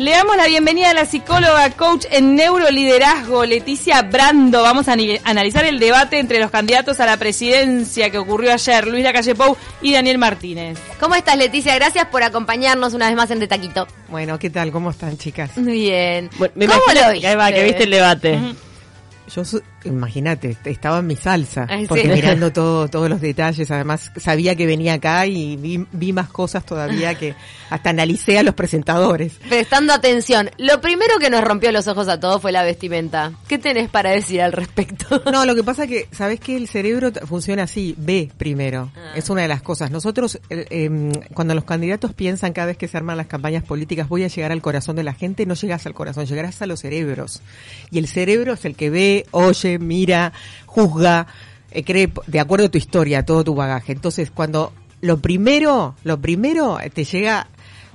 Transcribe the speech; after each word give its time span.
Le 0.00 0.12
damos 0.12 0.34
la 0.34 0.46
bienvenida 0.46 0.88
a 0.88 0.94
la 0.94 1.04
psicóloga 1.04 1.68
coach 1.72 2.06
en 2.10 2.34
neuroliderazgo, 2.34 3.44
Leticia 3.44 4.00
Brando. 4.00 4.62
Vamos 4.62 4.88
a 4.88 4.94
analizar 5.24 5.66
el 5.66 5.78
debate 5.78 6.18
entre 6.18 6.40
los 6.40 6.50
candidatos 6.50 7.00
a 7.00 7.04
la 7.04 7.18
presidencia 7.18 8.08
que 8.08 8.16
ocurrió 8.16 8.54
ayer, 8.54 8.86
Luis 8.86 9.04
Lacalle 9.04 9.34
Pou 9.34 9.58
y 9.82 9.92
Daniel 9.92 10.16
Martínez. 10.16 10.78
¿Cómo 10.98 11.16
estás, 11.16 11.36
Leticia? 11.36 11.74
Gracias 11.74 12.06
por 12.06 12.22
acompañarnos 12.22 12.94
una 12.94 13.08
vez 13.08 13.14
más 13.14 13.30
en 13.30 13.40
De 13.40 13.46
Taquito. 13.46 13.86
Bueno, 14.08 14.38
¿qué 14.38 14.48
tal? 14.48 14.72
¿Cómo 14.72 14.88
están, 14.88 15.18
chicas? 15.18 15.54
Muy 15.58 15.72
bien. 15.72 16.30
¿Cómo 16.38 16.48
lo 16.56 17.12
viste? 17.12 17.36
va, 17.36 17.52
que 17.52 17.62
viste 17.62 17.82
el 17.82 17.90
debate. 17.90 18.40
Yo, 19.34 19.42
imagínate, 19.84 20.56
estaba 20.64 20.98
en 20.98 21.06
mi 21.06 21.16
salsa, 21.16 21.66
porque 21.88 22.08
mirando 22.08 22.52
todo, 22.52 22.88
todos 22.88 23.08
los 23.08 23.20
detalles, 23.20 23.70
además 23.70 24.12
sabía 24.16 24.54
que 24.54 24.66
venía 24.66 24.94
acá 24.94 25.26
y 25.26 25.56
vi, 25.56 26.12
más 26.12 26.28
cosas 26.28 26.64
todavía 26.64 27.14
que 27.14 27.34
hasta 27.70 27.90
analicé 27.90 28.38
a 28.38 28.42
los 28.42 28.54
presentadores. 28.54 29.34
Prestando 29.48 29.92
atención, 29.92 30.50
lo 30.58 30.80
primero 30.80 31.18
que 31.18 31.30
nos 31.30 31.42
rompió 31.42 31.70
los 31.72 31.86
ojos 31.86 32.08
a 32.08 32.18
todos 32.18 32.42
fue 32.42 32.52
la 32.52 32.62
vestimenta. 32.62 33.32
¿Qué 33.46 33.58
tenés 33.58 33.88
para 33.88 34.10
decir 34.10 34.42
al 34.42 34.52
respecto? 34.52 35.22
No, 35.30 35.44
lo 35.44 35.54
que 35.54 35.62
pasa 35.70 35.86
que, 35.86 36.08
sabes 36.10 36.40
que 36.40 36.56
el 36.56 36.68
cerebro 36.68 37.12
funciona 37.26 37.64
así, 37.64 37.94
ve 37.96 38.30
primero, 38.36 38.90
ah. 38.96 39.12
es 39.14 39.30
una 39.30 39.42
de 39.42 39.48
las 39.48 39.62
cosas. 39.62 39.90
Nosotros, 39.90 40.40
em, 40.48 41.12
cuando 41.34 41.54
los 41.54 41.64
candidatos 41.64 42.12
piensan 42.12 42.52
cada 42.52 42.68
vez 42.68 42.76
que 42.76 42.88
se 42.88 42.96
arman 42.96 43.16
las 43.16 43.26
campañas 43.26 43.62
políticas, 43.62 44.08
voy 44.08 44.24
a 44.24 44.28
llegar 44.28 44.52
al 44.52 44.62
corazón 44.62 44.96
de 44.96 45.04
la 45.04 45.14
gente, 45.14 45.46
no 45.46 45.54
llegas 45.54 45.86
al 45.86 45.94
corazón, 45.94 46.26
llegarás 46.26 46.60
a 46.62 46.66
los 46.66 46.80
cerebros. 46.80 47.40
Y 47.90 47.98
el 47.98 48.08
cerebro 48.08 48.54
es 48.54 48.64
el 48.64 48.74
que 48.74 48.90
ve, 48.90 49.26
oye, 49.30 49.69
mira, 49.78 50.32
juzga, 50.66 51.26
eh, 51.70 51.84
cree 51.84 52.10
de 52.26 52.40
acuerdo 52.40 52.66
a 52.66 52.68
tu 52.70 52.78
historia, 52.78 53.24
todo 53.24 53.44
tu 53.44 53.54
bagaje. 53.54 53.92
Entonces, 53.92 54.30
cuando 54.30 54.72
lo 55.00 55.20
primero, 55.20 55.94
lo 56.04 56.20
primero 56.20 56.78
te 56.92 57.04
llega 57.04 57.48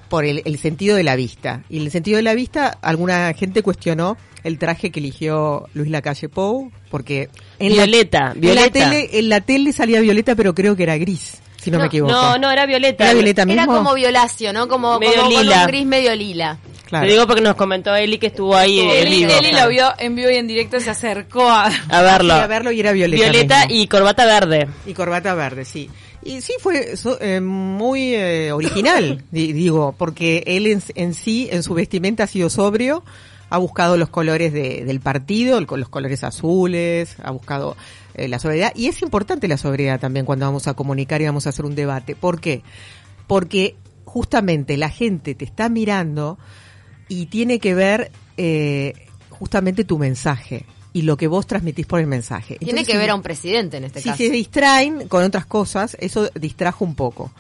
por 0.10 0.26
el, 0.26 0.58
sentido 0.60 0.96
de 0.96 1.04
la 1.04 1.16
vista. 1.16 1.64
Y 1.70 1.80
el 1.80 1.92
sentido 1.92 2.18
de 2.18 2.24
la 2.24 2.34
vista, 2.34 2.78
alguna 2.82 3.34
gente 3.34 3.64
cuestionó 3.64 4.18
el 4.44 4.60
traje 4.60 4.92
que 4.92 5.00
eligió 5.00 5.68
Luis 5.74 5.90
Lacalle 5.90 6.30
Pou, 6.30 6.72
porque 6.90 7.30
en 7.60 7.74
violeta, 7.74 8.28
la, 8.28 8.34
violeta. 8.34 8.80
En 8.80 8.86
la, 8.86 8.90
tele, 8.90 9.20
en 9.20 9.30
la 9.30 9.42
tele 9.42 9.74
salía 9.74 10.00
violeta, 10.02 10.36
pero 10.36 10.54
creo 10.54 10.76
que 10.76 10.84
era 10.84 10.98
gris 10.98 11.42
si 11.66 11.72
no, 11.72 11.80
me 11.80 11.88
equivoco. 11.88 12.14
No, 12.14 12.38
no, 12.38 12.52
era 12.52 12.68
violeta. 12.68 13.06
¿Era 13.06 13.14
violeta 13.16 13.44
mismo? 13.44 13.64
Era 13.64 13.74
como 13.74 13.96
violáceo, 13.96 14.54
¿no? 14.54 14.68
Como, 14.68 15.00
medio 15.00 15.28
lila. 15.28 15.62
un 15.62 15.68
gris 15.68 15.86
medio 15.88 16.16
lila. 16.16 16.60
Te 16.90 17.06
digo 17.06 17.26
porque 17.26 17.42
nos 17.42 17.56
comentó 17.56 17.96
Eli 17.96 18.18
que 18.18 18.28
estuvo 18.28 18.56
ahí 18.56 18.80
en 18.80 19.10
vivo. 19.10 19.32
Eli 19.32 19.52
lo 19.52 19.68
vio 19.68 19.88
en 19.98 20.16
vivo 20.16 20.30
y 20.30 20.36
en 20.36 20.48
directo, 20.48 20.80
se 20.80 20.90
acercó 20.90 21.50
a, 21.50 21.66
a 21.66 22.02
verlo. 22.02 22.34
a 22.34 22.48
verlo 22.48 22.72
y 22.72 22.80
era 22.80 22.92
violeta. 22.92 23.24
Violeta 23.24 23.66
y 23.70 23.88
corbata 23.88 24.26
verde. 24.26 24.68
Y 24.86 24.94
corbata 24.94 25.34
verde, 25.34 25.66
sí. 25.66 25.90
Y 26.24 26.42
sí 26.42 26.54
fue 26.60 26.94
eh, 27.22 27.40
muy 27.40 28.16
eh, 28.16 28.52
original, 28.52 29.24
digo, 29.32 29.94
porque 29.96 30.44
él 30.48 30.66
en, 30.68 30.82
en, 30.96 31.14
sí, 31.14 31.48
en 31.52 31.62
su 31.62 31.76
vestimenta 31.76 32.24
ha 32.24 32.28
sido 32.28 32.50
sobrio, 32.50 33.04
ha 33.50 33.60
buscado 33.60 33.96
los 33.96 34.10
colores 34.10 34.52
de, 34.52 34.84
del 34.86 35.00
partido, 35.00 35.62
los 35.62 35.90
colores 35.90 36.24
azules, 36.24 37.16
ha 37.24 37.30
buscado 37.30 37.78
eh, 38.16 38.28
la 38.28 38.40
sobriedad. 38.40 38.72
Y 38.76 38.88
es 38.88 39.04
importante 39.04 39.48
la 39.48 39.58
sobriedad 39.58 40.00
también 40.00 40.26
cuando 40.26 40.48
vamos 40.48 40.68
a 40.68 40.74
comunicar 40.74 41.22
y 41.22 41.26
vamos 41.26 41.46
a 41.46 41.50
hacer 41.50 41.64
un 41.64 41.76
debate. 41.76 42.16
¿Por 42.16 42.40
qué? 42.40 42.64
Porque 43.28 43.76
justamente 44.04 44.78
la 44.78 44.90
gente 44.90 45.36
te 45.36 45.46
está 45.46 45.70
mirando 45.70 46.40
y 47.08 47.28
tiene 47.28 47.60
que 47.60 47.74
ver 47.74 48.12
eh, 48.38 48.94
justamente 49.30 49.84
tu 49.84 49.98
mensaje 49.98 50.66
y 50.94 51.02
lo 51.02 51.18
que 51.18 51.28
vos 51.28 51.46
transmitís 51.46 51.86
por 51.86 52.00
el 52.00 52.08
mensaje. 52.08 52.58
Tiene 52.58 52.86
que 52.86 52.98
ver 52.98 53.10
a 53.10 53.16
un 53.16 53.22
presidente 53.22 53.78
en 53.78 53.84
este 53.84 54.02
caso. 54.02 54.16
Si 54.16 54.28
se 54.28 54.32
distraen 54.32 55.08
con 55.08 55.24
otras 55.24 55.46
cosas, 55.46 55.98
eso 56.00 56.30
distrajo 56.36 56.86
un 56.86 56.96
poco. 56.96 57.32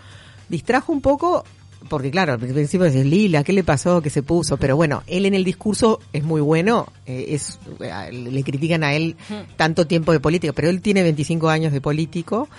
Distrajo 0.49 0.91
un 0.91 1.02
poco 1.02 1.43
porque 1.89 2.11
claro, 2.11 2.33
al 2.33 2.39
principio 2.39 2.86
es 2.86 2.95
Lila, 2.95 3.43
¿qué 3.43 3.53
le 3.53 3.63
pasó? 3.63 4.02
¿Qué 4.02 4.09
se 4.09 4.23
puso? 4.23 4.58
Pero 4.58 4.75
bueno, 4.75 5.03
él 5.08 5.25
en 5.25 5.33
el 5.33 5.43
discurso 5.43 5.99
es 6.13 6.23
muy 6.23 6.41
bueno, 6.41 6.91
eh, 7.05 7.27
es 7.30 7.59
eh, 7.80 8.11
le 8.11 8.43
critican 8.43 8.83
a 8.83 8.93
él 8.93 9.16
tanto 9.55 9.86
tiempo 9.86 10.11
de 10.11 10.19
política, 10.19 10.53
pero 10.53 10.69
él 10.69 10.81
tiene 10.81 11.03
25 11.03 11.47
años 11.49 11.71
de 11.73 11.81
político 11.81 12.49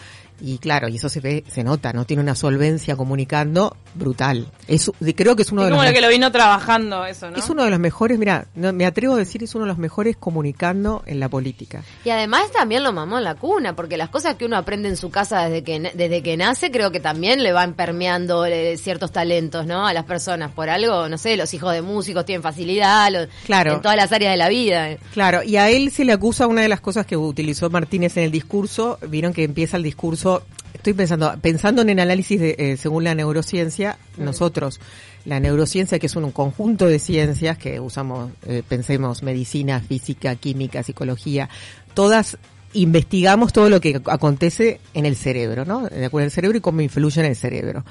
y 0.40 0.58
claro, 0.58 0.88
y 0.88 0.96
eso 0.96 1.08
se 1.08 1.20
ve, 1.20 1.44
se 1.48 1.64
nota, 1.64 1.92
¿no? 1.92 2.04
Tiene 2.04 2.22
una 2.22 2.34
solvencia 2.34 2.96
comunicando 2.96 3.76
brutal. 3.94 4.46
Es, 4.68 4.90
creo 5.16 5.36
que 5.36 5.42
es 5.42 5.52
uno 5.52 5.64
de 5.64 5.70
los... 5.70 5.78
como 5.78 5.92
que 5.92 6.00
lo 6.00 6.08
vino 6.08 6.30
trabajando 6.30 7.04
eso, 7.06 7.30
¿no? 7.30 7.36
Es 7.36 7.48
uno 7.48 7.64
de 7.64 7.70
los 7.70 7.78
mejores, 7.78 8.18
mira, 8.18 8.46
me 8.54 8.84
atrevo 8.84 9.14
a 9.14 9.18
decir, 9.18 9.42
es 9.42 9.54
uno 9.54 9.64
de 9.64 9.68
los 9.68 9.78
mejores 9.78 10.16
comunicando 10.16 11.02
en 11.06 11.20
la 11.20 11.28
política. 11.28 11.82
Y 12.04 12.10
además 12.10 12.50
también 12.52 12.82
lo 12.82 12.92
mamó 12.92 13.18
en 13.18 13.24
la 13.24 13.34
cuna, 13.34 13.74
porque 13.74 13.96
las 13.96 14.10
cosas 14.10 14.34
que 14.34 14.44
uno 14.44 14.56
aprende 14.56 14.88
en 14.88 14.96
su 14.96 15.10
casa 15.10 15.48
desde 15.48 15.64
que, 15.64 15.92
desde 15.94 16.22
que 16.22 16.36
nace, 16.36 16.70
creo 16.70 16.90
que 16.90 17.00
también 17.00 17.42
le 17.42 17.52
van 17.52 17.74
permeando 17.74 18.44
eh, 18.44 18.76
ciertos 18.76 19.12
talentos, 19.12 19.66
¿no? 19.66 19.86
A 19.86 19.92
las 19.92 20.04
personas. 20.04 20.52
Por 20.52 20.68
algo, 20.68 21.08
no 21.08 21.18
sé, 21.18 21.36
los 21.36 21.52
hijos 21.54 21.72
de 21.72 21.82
músicos 21.82 22.24
tienen 22.24 22.42
facilidad, 22.42 23.28
claro. 23.44 23.74
en 23.74 23.82
todas 23.82 23.96
las 23.96 24.12
áreas 24.12 24.32
de 24.32 24.36
la 24.36 24.48
vida. 24.48 24.96
Claro, 25.12 25.42
y 25.42 25.56
a 25.56 25.70
él 25.70 25.90
se 25.90 26.04
le 26.04 26.12
acusa 26.12 26.46
una 26.46 26.62
de 26.62 26.68
las 26.68 26.80
cosas 26.80 27.06
que 27.06 27.16
utilizó 27.16 27.70
Martínez 27.70 28.16
en 28.16 28.24
el 28.24 28.30
discurso, 28.30 28.98
vieron 29.08 29.32
que 29.32 29.44
empieza 29.44 29.76
el 29.76 29.82
discurso 29.82 30.25
estoy 30.74 30.92
pensando, 30.92 31.34
pensando 31.40 31.82
en 31.82 31.90
el 31.90 32.00
análisis 32.00 32.38
de, 32.38 32.56
eh, 32.58 32.76
según 32.76 33.04
la 33.04 33.14
neurociencia, 33.14 33.98
nosotros, 34.18 34.80
la 35.24 35.40
neurociencia 35.40 35.98
que 35.98 36.06
es 36.06 36.16
un, 36.16 36.30
conjunto 36.30 36.86
de 36.86 36.98
ciencias 36.98 37.58
que 37.58 37.80
usamos, 37.80 38.30
eh, 38.46 38.62
pensemos, 38.68 39.22
medicina, 39.22 39.80
física, 39.80 40.34
química, 40.36 40.82
psicología, 40.82 41.48
todas 41.94 42.38
investigamos 42.72 43.52
todo 43.52 43.70
lo 43.70 43.80
que 43.80 44.00
acontece 44.06 44.80
en 44.92 45.06
el 45.06 45.16
cerebro, 45.16 45.64
¿no? 45.64 45.88
De 45.88 46.04
acuerdo 46.04 46.26
al 46.26 46.30
cerebro 46.30 46.58
y 46.58 46.60
cómo 46.60 46.82
influye 46.82 47.20
en 47.20 47.26
el 47.26 47.36
cerebro. 47.36 47.84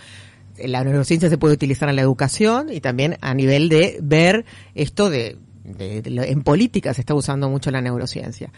La 0.58 0.84
neurociencia 0.84 1.30
se 1.30 1.38
puede 1.38 1.56
utilizar 1.56 1.90
en 1.90 1.96
la 1.96 2.02
educación 2.02 2.72
y 2.72 2.82
también 2.82 3.18
a 3.22 3.34
nivel 3.34 3.68
de 3.68 3.98
ver 4.02 4.46
esto 4.76 5.10
de, 5.10 5.38
en 5.66 6.44
política 6.44 6.94
se 6.94 7.02
está 7.02 7.14
usando 7.14 7.50
mucho 7.50 7.72
la 7.72 7.82
neurociencia. 7.82 8.52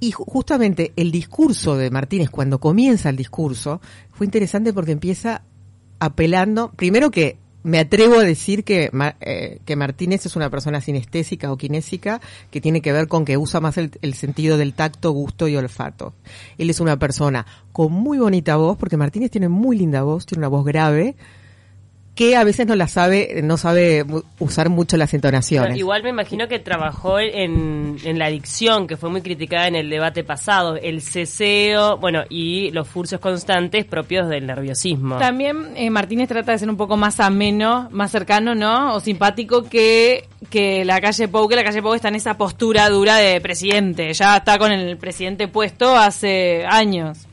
Y 0.00 0.12
justamente 0.12 0.92
el 0.96 1.10
discurso 1.10 1.76
de 1.76 1.90
Martínez, 1.90 2.30
cuando 2.30 2.60
comienza 2.60 3.08
el 3.08 3.16
discurso, 3.16 3.80
fue 4.12 4.26
interesante 4.26 4.72
porque 4.72 4.92
empieza 4.92 5.42
apelando, 5.98 6.70
primero 6.72 7.10
que 7.10 7.38
me 7.66 7.80
atrevo 7.80 8.20
a 8.20 8.22
decir 8.22 8.62
que, 8.62 8.92
eh, 9.20 9.58
que 9.64 9.74
Martínez 9.74 10.24
es 10.24 10.36
una 10.36 10.50
persona 10.50 10.80
sinestésica 10.80 11.50
o 11.50 11.56
kinésica 11.56 12.20
que 12.52 12.60
tiene 12.60 12.80
que 12.80 12.92
ver 12.92 13.08
con 13.08 13.24
que 13.24 13.36
usa 13.36 13.60
más 13.60 13.76
el, 13.76 13.90
el, 14.02 14.14
sentido 14.14 14.56
del 14.56 14.72
tacto, 14.72 15.10
gusto 15.10 15.48
y 15.48 15.56
olfato. 15.56 16.14
Él 16.58 16.70
es 16.70 16.78
una 16.78 16.96
persona 16.96 17.44
con 17.72 17.90
muy 17.90 18.18
bonita 18.18 18.54
voz, 18.54 18.76
porque 18.76 18.96
Martínez 18.96 19.32
tiene 19.32 19.48
muy 19.48 19.76
linda 19.76 20.04
voz, 20.04 20.26
tiene 20.26 20.42
una 20.42 20.48
voz 20.48 20.64
grave, 20.64 21.16
que 22.16 22.34
a 22.34 22.44
veces 22.44 22.66
no 22.66 22.74
la 22.74 22.88
sabe, 22.88 23.42
no 23.44 23.58
sabe 23.58 24.04
usar 24.38 24.70
mucho 24.70 24.96
las 24.96 25.12
entonaciones. 25.12 25.76
igual 25.76 26.02
me 26.02 26.08
imagino 26.08 26.48
que 26.48 26.58
trabajó 26.58 27.20
en, 27.20 27.98
en, 28.02 28.18
la 28.18 28.26
adicción, 28.26 28.86
que 28.86 28.96
fue 28.96 29.10
muy 29.10 29.20
criticada 29.20 29.68
en 29.68 29.76
el 29.76 29.90
debate 29.90 30.24
pasado, 30.24 30.76
el 30.76 31.02
ceseo, 31.02 31.98
bueno, 31.98 32.22
y 32.30 32.70
los 32.70 32.88
furcios 32.88 33.20
constantes 33.20 33.84
propios 33.84 34.30
del 34.30 34.46
nerviosismo. 34.46 35.18
También 35.18 35.74
eh, 35.76 35.90
Martínez 35.90 36.28
trata 36.28 36.52
de 36.52 36.58
ser 36.58 36.70
un 36.70 36.78
poco 36.78 36.96
más 36.96 37.20
ameno, 37.20 37.88
más 37.92 38.12
cercano, 38.12 38.54
¿no? 38.54 38.94
O 38.94 39.00
simpático 39.00 39.64
que, 39.64 40.26
que 40.48 40.86
la 40.86 41.02
calle 41.02 41.28
Pou, 41.28 41.46
que 41.46 41.56
la 41.56 41.64
calle 41.64 41.82
Pou 41.82 41.92
está 41.92 42.08
en 42.08 42.14
esa 42.14 42.38
postura 42.38 42.88
dura 42.88 43.16
de 43.16 43.42
presidente, 43.42 44.10
ya 44.14 44.38
está 44.38 44.58
con 44.58 44.72
el 44.72 44.96
presidente 44.96 45.48
puesto 45.48 45.94
hace 45.94 46.64
años. 46.66 47.26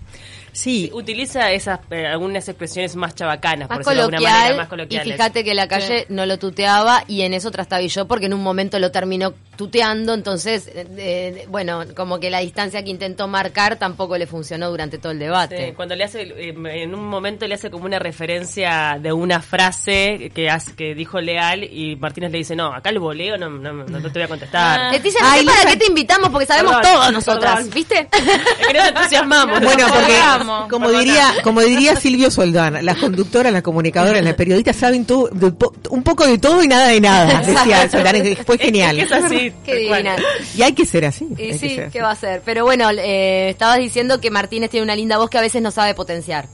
Sí. 0.53 0.89
Utiliza 0.93 1.51
esas 1.51 1.79
eh, 1.89 2.05
algunas 2.05 2.47
expresiones 2.47 2.95
más 2.95 3.15
chabacanas, 3.15 3.67
más 3.69 3.79
por 3.79 3.85
coloquial, 3.85 4.21
manera, 4.23 4.55
más 4.55 4.67
coloquiales. 4.67 5.07
Y 5.07 5.11
fíjate 5.11 5.43
que 5.43 5.53
la 5.53 5.67
calle 5.67 6.05
no 6.09 6.25
lo 6.25 6.37
tuteaba 6.39 7.03
y 7.07 7.23
en 7.23 7.33
eso 7.33 7.51
yo 7.87 8.07
porque 8.07 8.27
en 8.27 8.33
un 8.33 8.43
momento 8.43 8.79
lo 8.79 8.91
terminó 8.91 9.33
tuteando, 9.55 10.13
entonces, 10.13 10.69
eh, 10.73 11.45
bueno, 11.49 11.83
como 11.95 12.19
que 12.19 12.29
la 12.29 12.39
distancia 12.39 12.83
que 12.83 12.89
intentó 12.89 13.27
marcar 13.27 13.77
tampoco 13.77 14.17
le 14.17 14.27
funcionó 14.27 14.69
durante 14.69 14.97
todo 14.97 15.11
el 15.11 15.19
debate. 15.19 15.73
cuando 15.75 15.95
le 15.95 16.03
hace, 16.03 16.23
eh, 16.23 16.55
en 16.55 16.95
un 16.95 17.07
momento 17.07 17.47
le 17.47 17.55
hace 17.55 17.69
como 17.69 17.85
una 17.85 17.99
referencia 17.99 18.97
de 18.99 19.13
una 19.13 19.41
frase 19.41 20.31
que, 20.33 20.49
hace, 20.49 20.75
que 20.75 20.95
dijo 20.95 21.21
Leal 21.21 21.63
y 21.63 21.95
Martínez 21.95 22.31
le 22.31 22.39
dice, 22.39 22.55
no, 22.55 22.73
acá 22.73 22.89
el 22.89 22.99
voleo 22.99 23.37
no, 23.37 23.49
no, 23.49 23.73
no, 23.73 24.01
te 24.01 24.09
voy 24.09 24.23
a 24.23 24.27
contestar. 24.27 24.79
Ah. 24.79 24.91
Leticia, 24.91 25.21
¿para 25.21 25.71
qué 25.71 25.77
te 25.77 25.85
invitamos? 25.85 26.29
Porque 26.29 26.45
sabemos 26.45 26.81
todos 26.81 27.11
nosotras, 27.11 27.69
¿viste? 27.69 28.07
Es 28.59 28.67
que 28.67 28.73
nos 28.73 28.87
entusiasmamos. 28.87 29.59
Bueno, 29.61 29.85
porque 29.87 30.69
como 30.69 30.89
diría, 30.89 31.33
como 31.43 31.61
diría 31.61 31.95
Silvio 31.95 32.31
Soldán, 32.31 32.83
las 32.85 32.97
conductoras, 32.97 33.51
las 33.51 33.61
comunicadoras, 33.61 34.23
las 34.23 34.33
periodistas 34.33 34.75
saben 34.75 35.05
todo, 35.05 35.29
un 35.89 36.03
poco 36.03 36.25
de 36.25 36.37
todo 36.37 36.63
y 36.63 36.67
nada 36.67 36.87
de 36.87 37.01
nada, 37.01 37.41
decía 37.41 37.89
Soldán, 37.89 38.15
fue 38.45 38.57
genial. 38.57 38.99
Es, 38.99 39.11
así. 39.11 39.42
Qué 39.63 39.75
divina. 39.75 40.15
Y 40.55 40.61
hay 40.61 40.73
que 40.73 40.85
ser 40.85 41.05
así. 41.05 41.27
Y 41.37 41.53
sí, 41.53 41.79
¿qué 41.91 42.01
va 42.01 42.11
a 42.11 42.15
ser? 42.15 42.41
Pero 42.45 42.63
bueno, 42.63 42.89
eh, 42.91 43.49
estabas 43.49 43.77
diciendo 43.77 44.21
que 44.21 44.31
Martínez 44.31 44.69
tiene 44.69 44.83
una 44.83 44.95
linda 44.95 45.17
voz 45.17 45.29
que 45.29 45.37
a 45.37 45.41
veces 45.41 45.61
no 45.61 45.71
sabe 45.71 45.93
potenciar. 45.93 46.47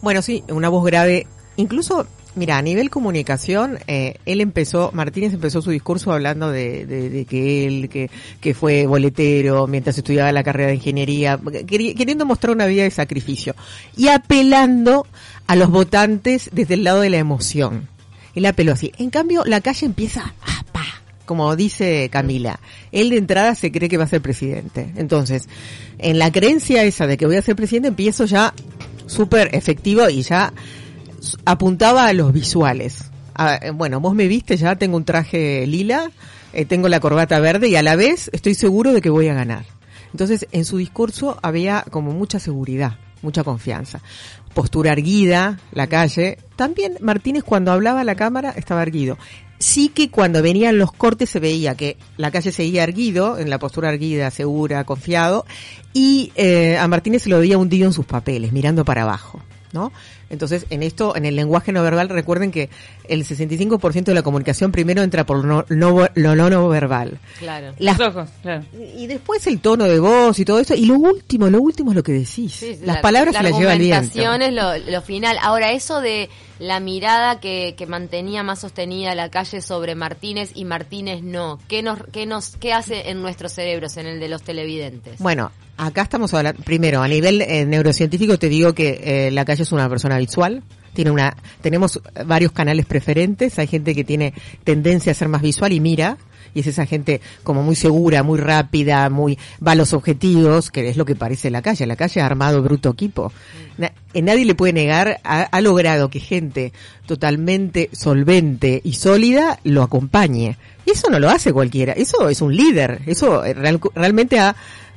Bueno, 0.00 0.22
sí, 0.22 0.44
una 0.48 0.68
voz 0.68 0.84
grave. 0.84 1.26
Incluso 1.56 2.06
Mira, 2.34 2.56
a 2.56 2.62
nivel 2.62 2.88
comunicación, 2.88 3.78
eh, 3.86 4.14
él 4.24 4.40
empezó, 4.40 4.90
Martínez 4.94 5.34
empezó 5.34 5.60
su 5.60 5.70
discurso 5.70 6.12
hablando 6.12 6.50
de, 6.50 6.86
de, 6.86 7.26
que 7.26 7.66
él, 7.66 7.90
que, 7.90 8.10
que, 8.40 8.54
fue 8.54 8.86
boletero 8.86 9.66
mientras 9.66 9.98
estudiaba 9.98 10.32
la 10.32 10.42
carrera 10.42 10.68
de 10.68 10.76
ingeniería, 10.76 11.38
queriendo 11.66 12.24
mostrar 12.24 12.54
una 12.54 12.64
vida 12.64 12.84
de 12.84 12.90
sacrificio 12.90 13.54
y 13.98 14.08
apelando 14.08 15.06
a 15.46 15.56
los 15.56 15.68
votantes 15.68 16.48
desde 16.54 16.74
el 16.74 16.84
lado 16.84 17.02
de 17.02 17.10
la 17.10 17.18
emoción. 17.18 17.88
Él 18.34 18.46
apeló 18.46 18.72
así. 18.72 18.92
En 18.96 19.10
cambio, 19.10 19.44
la 19.44 19.60
calle 19.60 19.84
empieza, 19.84 20.32
pa, 20.71 20.71
como 21.32 21.56
dice 21.56 22.10
Camila. 22.12 22.60
Él 22.92 23.08
de 23.08 23.16
entrada 23.16 23.54
se 23.54 23.72
cree 23.72 23.88
que 23.88 23.96
va 23.96 24.04
a 24.04 24.06
ser 24.06 24.20
presidente. 24.20 24.92
Entonces, 24.96 25.48
en 25.96 26.18
la 26.18 26.30
creencia 26.30 26.84
esa 26.84 27.06
de 27.06 27.16
que 27.16 27.24
voy 27.24 27.36
a 27.36 27.42
ser 27.42 27.56
presidente, 27.56 27.88
empiezo 27.88 28.26
ya 28.26 28.52
súper 29.06 29.48
efectivo 29.54 30.10
y 30.10 30.20
ya 30.20 30.52
apuntaba 31.46 32.04
a 32.06 32.12
los 32.12 32.34
visuales. 32.34 33.10
Eh, 33.62 33.70
bueno, 33.70 33.98
vos 33.98 34.14
me 34.14 34.26
viste, 34.26 34.58
ya 34.58 34.76
tengo 34.76 34.98
un 34.98 35.06
traje 35.06 35.66
lila, 35.66 36.10
eh, 36.52 36.66
tengo 36.66 36.90
la 36.90 37.00
corbata 37.00 37.40
verde 37.40 37.70
y 37.70 37.76
a 37.76 37.82
la 37.82 37.96
vez 37.96 38.28
estoy 38.34 38.52
seguro 38.52 38.92
de 38.92 39.00
que 39.00 39.08
voy 39.08 39.28
a 39.28 39.34
ganar. 39.34 39.64
Entonces, 40.10 40.46
en 40.52 40.66
su 40.66 40.76
discurso 40.76 41.38
había 41.40 41.82
como 41.90 42.12
mucha 42.12 42.40
seguridad, 42.40 42.98
mucha 43.22 43.42
confianza. 43.42 44.02
Postura 44.52 44.92
erguida, 44.92 45.58
la 45.72 45.86
calle. 45.86 46.36
También 46.56 46.98
Martínez 47.00 47.42
cuando 47.42 47.72
hablaba 47.72 48.02
a 48.02 48.04
la 48.04 48.16
cámara 48.16 48.52
estaba 48.54 48.82
erguido. 48.82 49.16
Sí 49.62 49.90
que 49.90 50.10
cuando 50.10 50.42
venían 50.42 50.76
los 50.76 50.90
cortes 50.90 51.30
se 51.30 51.38
veía 51.38 51.76
que 51.76 51.96
la 52.16 52.32
calle 52.32 52.50
seguía 52.50 52.82
erguido, 52.82 53.38
en 53.38 53.48
la 53.48 53.60
postura 53.60 53.90
erguida, 53.90 54.28
segura, 54.32 54.82
confiado, 54.82 55.46
y 55.92 56.32
eh, 56.34 56.76
a 56.78 56.88
Martínez 56.88 57.22
se 57.22 57.28
lo 57.28 57.38
veía 57.38 57.58
hundido 57.58 57.86
en 57.86 57.92
sus 57.92 58.04
papeles, 58.04 58.52
mirando 58.52 58.84
para 58.84 59.02
abajo. 59.02 59.40
¿No? 59.72 59.90
Entonces, 60.28 60.66
en 60.70 60.82
esto, 60.82 61.16
en 61.16 61.24
el 61.24 61.34
lenguaje 61.36 61.72
no 61.72 61.82
verbal, 61.82 62.08
recuerden 62.10 62.50
que 62.50 62.68
el 63.08 63.24
65% 63.26 64.04
de 64.04 64.14
la 64.14 64.22
comunicación 64.22 64.70
primero 64.72 65.02
entra 65.02 65.24
por 65.24 65.44
lo 65.44 65.64
no, 65.68 66.08
lo 66.14 66.36
no, 66.36 66.50
no 66.50 66.68
verbal. 66.68 67.18
Claro. 67.38 67.72
Las 67.78 67.98
Los 67.98 68.08
ojos, 68.08 68.28
claro. 68.42 68.64
y 68.96 69.06
después 69.06 69.46
el 69.46 69.60
tono 69.60 69.84
de 69.84 69.98
voz 69.98 70.38
y 70.38 70.44
todo 70.44 70.58
eso. 70.60 70.74
Y 70.74 70.84
lo 70.86 70.94
último, 70.94 71.48
lo 71.48 71.60
último 71.60 71.90
es 71.92 71.96
lo 71.96 72.02
que 72.02 72.12
decís. 72.12 72.52
Sí, 72.52 72.76
las 72.84 72.96
la- 72.96 73.00
palabras 73.02 73.34
la 73.34 73.40
se 73.42 73.50
las 73.50 73.58
lleva 73.58 73.72
el 73.72 73.78
viento. 73.80 74.18
es 74.42 74.52
lo, 74.52 74.76
lo 74.90 75.02
final. 75.02 75.36
Ahora, 75.42 75.72
eso 75.72 76.00
de 76.00 76.28
la 76.58 76.78
mirada 76.80 77.40
que, 77.40 77.74
que 77.76 77.86
mantenía 77.86 78.42
más 78.42 78.60
sostenida 78.60 79.14
la 79.14 79.30
calle 79.30 79.60
sobre 79.62 79.94
Martínez 79.94 80.52
y 80.54 80.64
Martínez 80.64 81.22
no, 81.22 81.58
¿qué 81.66 81.82
nos, 81.82 81.98
qué 82.12 82.24
nos, 82.26 82.56
qué 82.56 82.72
hace 82.72 83.10
en 83.10 83.20
nuestros 83.22 83.52
cerebros, 83.52 83.96
en 83.96 84.06
el 84.06 84.20
de 84.20 84.28
los 84.28 84.42
televidentes? 84.42 85.18
Bueno, 85.18 85.50
acá 85.76 86.02
estamos 86.02 86.32
hablando, 86.34 86.62
primero, 86.62 87.02
a 87.02 87.08
nivel 87.08 87.40
eh, 87.42 87.64
neurocientífico 87.66 88.38
te 88.38 88.48
digo 88.48 88.74
que 88.74 89.00
eh, 89.02 89.30
la 89.30 89.44
calle 89.44 89.62
es 89.62 89.72
una 89.72 89.88
persona 89.88 90.18
visual. 90.18 90.62
Tiene 90.94 91.10
una, 91.10 91.34
tenemos 91.62 92.00
varios 92.26 92.52
canales 92.52 92.84
preferentes. 92.84 93.58
Hay 93.58 93.66
gente 93.66 93.94
que 93.94 94.04
tiene 94.04 94.34
tendencia 94.62 95.12
a 95.12 95.14
ser 95.14 95.28
más 95.28 95.40
visual 95.42 95.72
y 95.72 95.80
mira. 95.80 96.18
Y 96.54 96.60
es 96.60 96.66
esa 96.66 96.84
gente 96.84 97.22
como 97.44 97.62
muy 97.62 97.74
segura, 97.76 98.22
muy 98.22 98.38
rápida, 98.38 99.08
muy, 99.08 99.38
va 99.66 99.72
a 99.72 99.74
los 99.74 99.94
objetivos, 99.94 100.70
que 100.70 100.86
es 100.90 100.98
lo 100.98 101.06
que 101.06 101.14
parece 101.14 101.50
la 101.50 101.62
calle. 101.62 101.86
La 101.86 101.96
calle 101.96 102.20
ha 102.20 102.26
armado 102.26 102.62
bruto 102.62 102.90
equipo. 102.90 103.32
Na- 103.78 103.92
eh, 104.12 104.20
nadie 104.20 104.44
le 104.44 104.54
puede 104.54 104.74
negar, 104.74 105.18
ha, 105.24 105.60
logrado 105.62 106.10
que 106.10 106.20
gente 106.20 106.74
totalmente 107.06 107.88
solvente 107.92 108.82
y 108.84 108.92
sólida 108.92 109.60
lo 109.64 109.82
acompañe. 109.82 110.58
Y 110.84 110.90
eso 110.90 111.08
no 111.08 111.18
lo 111.18 111.30
hace 111.30 111.54
cualquiera. 111.54 111.94
Eso 111.94 112.28
es 112.28 112.42
un 112.42 112.54
líder. 112.54 113.00
Eso 113.06 113.42
eh, 113.46 113.54
real- 113.54 113.80
realmente 113.94 114.38
ha, 114.38 114.54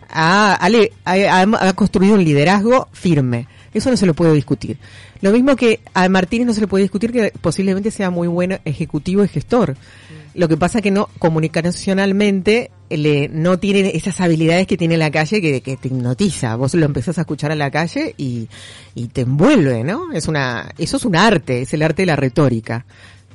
ha, 0.10 0.54
ha 0.56 1.42
ha- 1.42 1.74
construido 1.74 2.16
un 2.16 2.24
liderazgo 2.24 2.88
firme. 2.92 3.48
Eso 3.74 3.90
no 3.92 3.98
se 3.98 4.06
lo 4.06 4.14
puede 4.14 4.34
discutir. 4.34 4.78
Lo 5.22 5.32
mismo 5.32 5.56
que 5.56 5.82
a 5.94 6.08
Martínez 6.08 6.48
no 6.48 6.54
se 6.54 6.62
le 6.62 6.68
puede 6.68 6.84
discutir 6.84 7.12
que 7.12 7.32
posiblemente 7.42 7.92
sea 7.92 8.10
muy 8.10 8.28
buen 8.28 8.60
ejecutivo 8.64 9.24
y 9.24 9.28
gestor. 9.28 9.76
Lo 10.34 10.48
que 10.48 10.56
pasa 10.58 10.82
que 10.82 10.92
no, 10.92 11.10
comunicacionalmente, 11.20 12.72
le, 12.90 13.30
no 13.30 13.58
tiene 13.60 13.92
esas 13.96 14.20
habilidades 14.22 14.68
que 14.68 14.78
tiene 14.78 14.98
la 14.98 15.12
calle 15.12 15.42
que, 15.42 15.62
que 15.62 15.78
te 15.78 15.88
hipnotiza. 15.90 16.56
Vos 16.56 16.74
lo 16.74 16.86
empezás 16.86 17.18
a 17.18 17.22
escuchar 17.22 17.52
a 17.52 17.56
la 17.56 17.72
calle 17.72 18.14
y, 18.18 18.48
y 18.94 19.08
te 19.08 19.22
envuelve, 19.22 19.84
¿no? 19.84 20.12
Es 20.14 20.28
una, 20.28 20.70
eso 20.78 20.98
es 20.98 21.06
un 21.06 21.16
arte, 21.16 21.62
es 21.62 21.74
el 21.74 21.82
arte 21.82 22.04
de 22.04 22.08
la 22.08 22.16
retórica. 22.16 22.86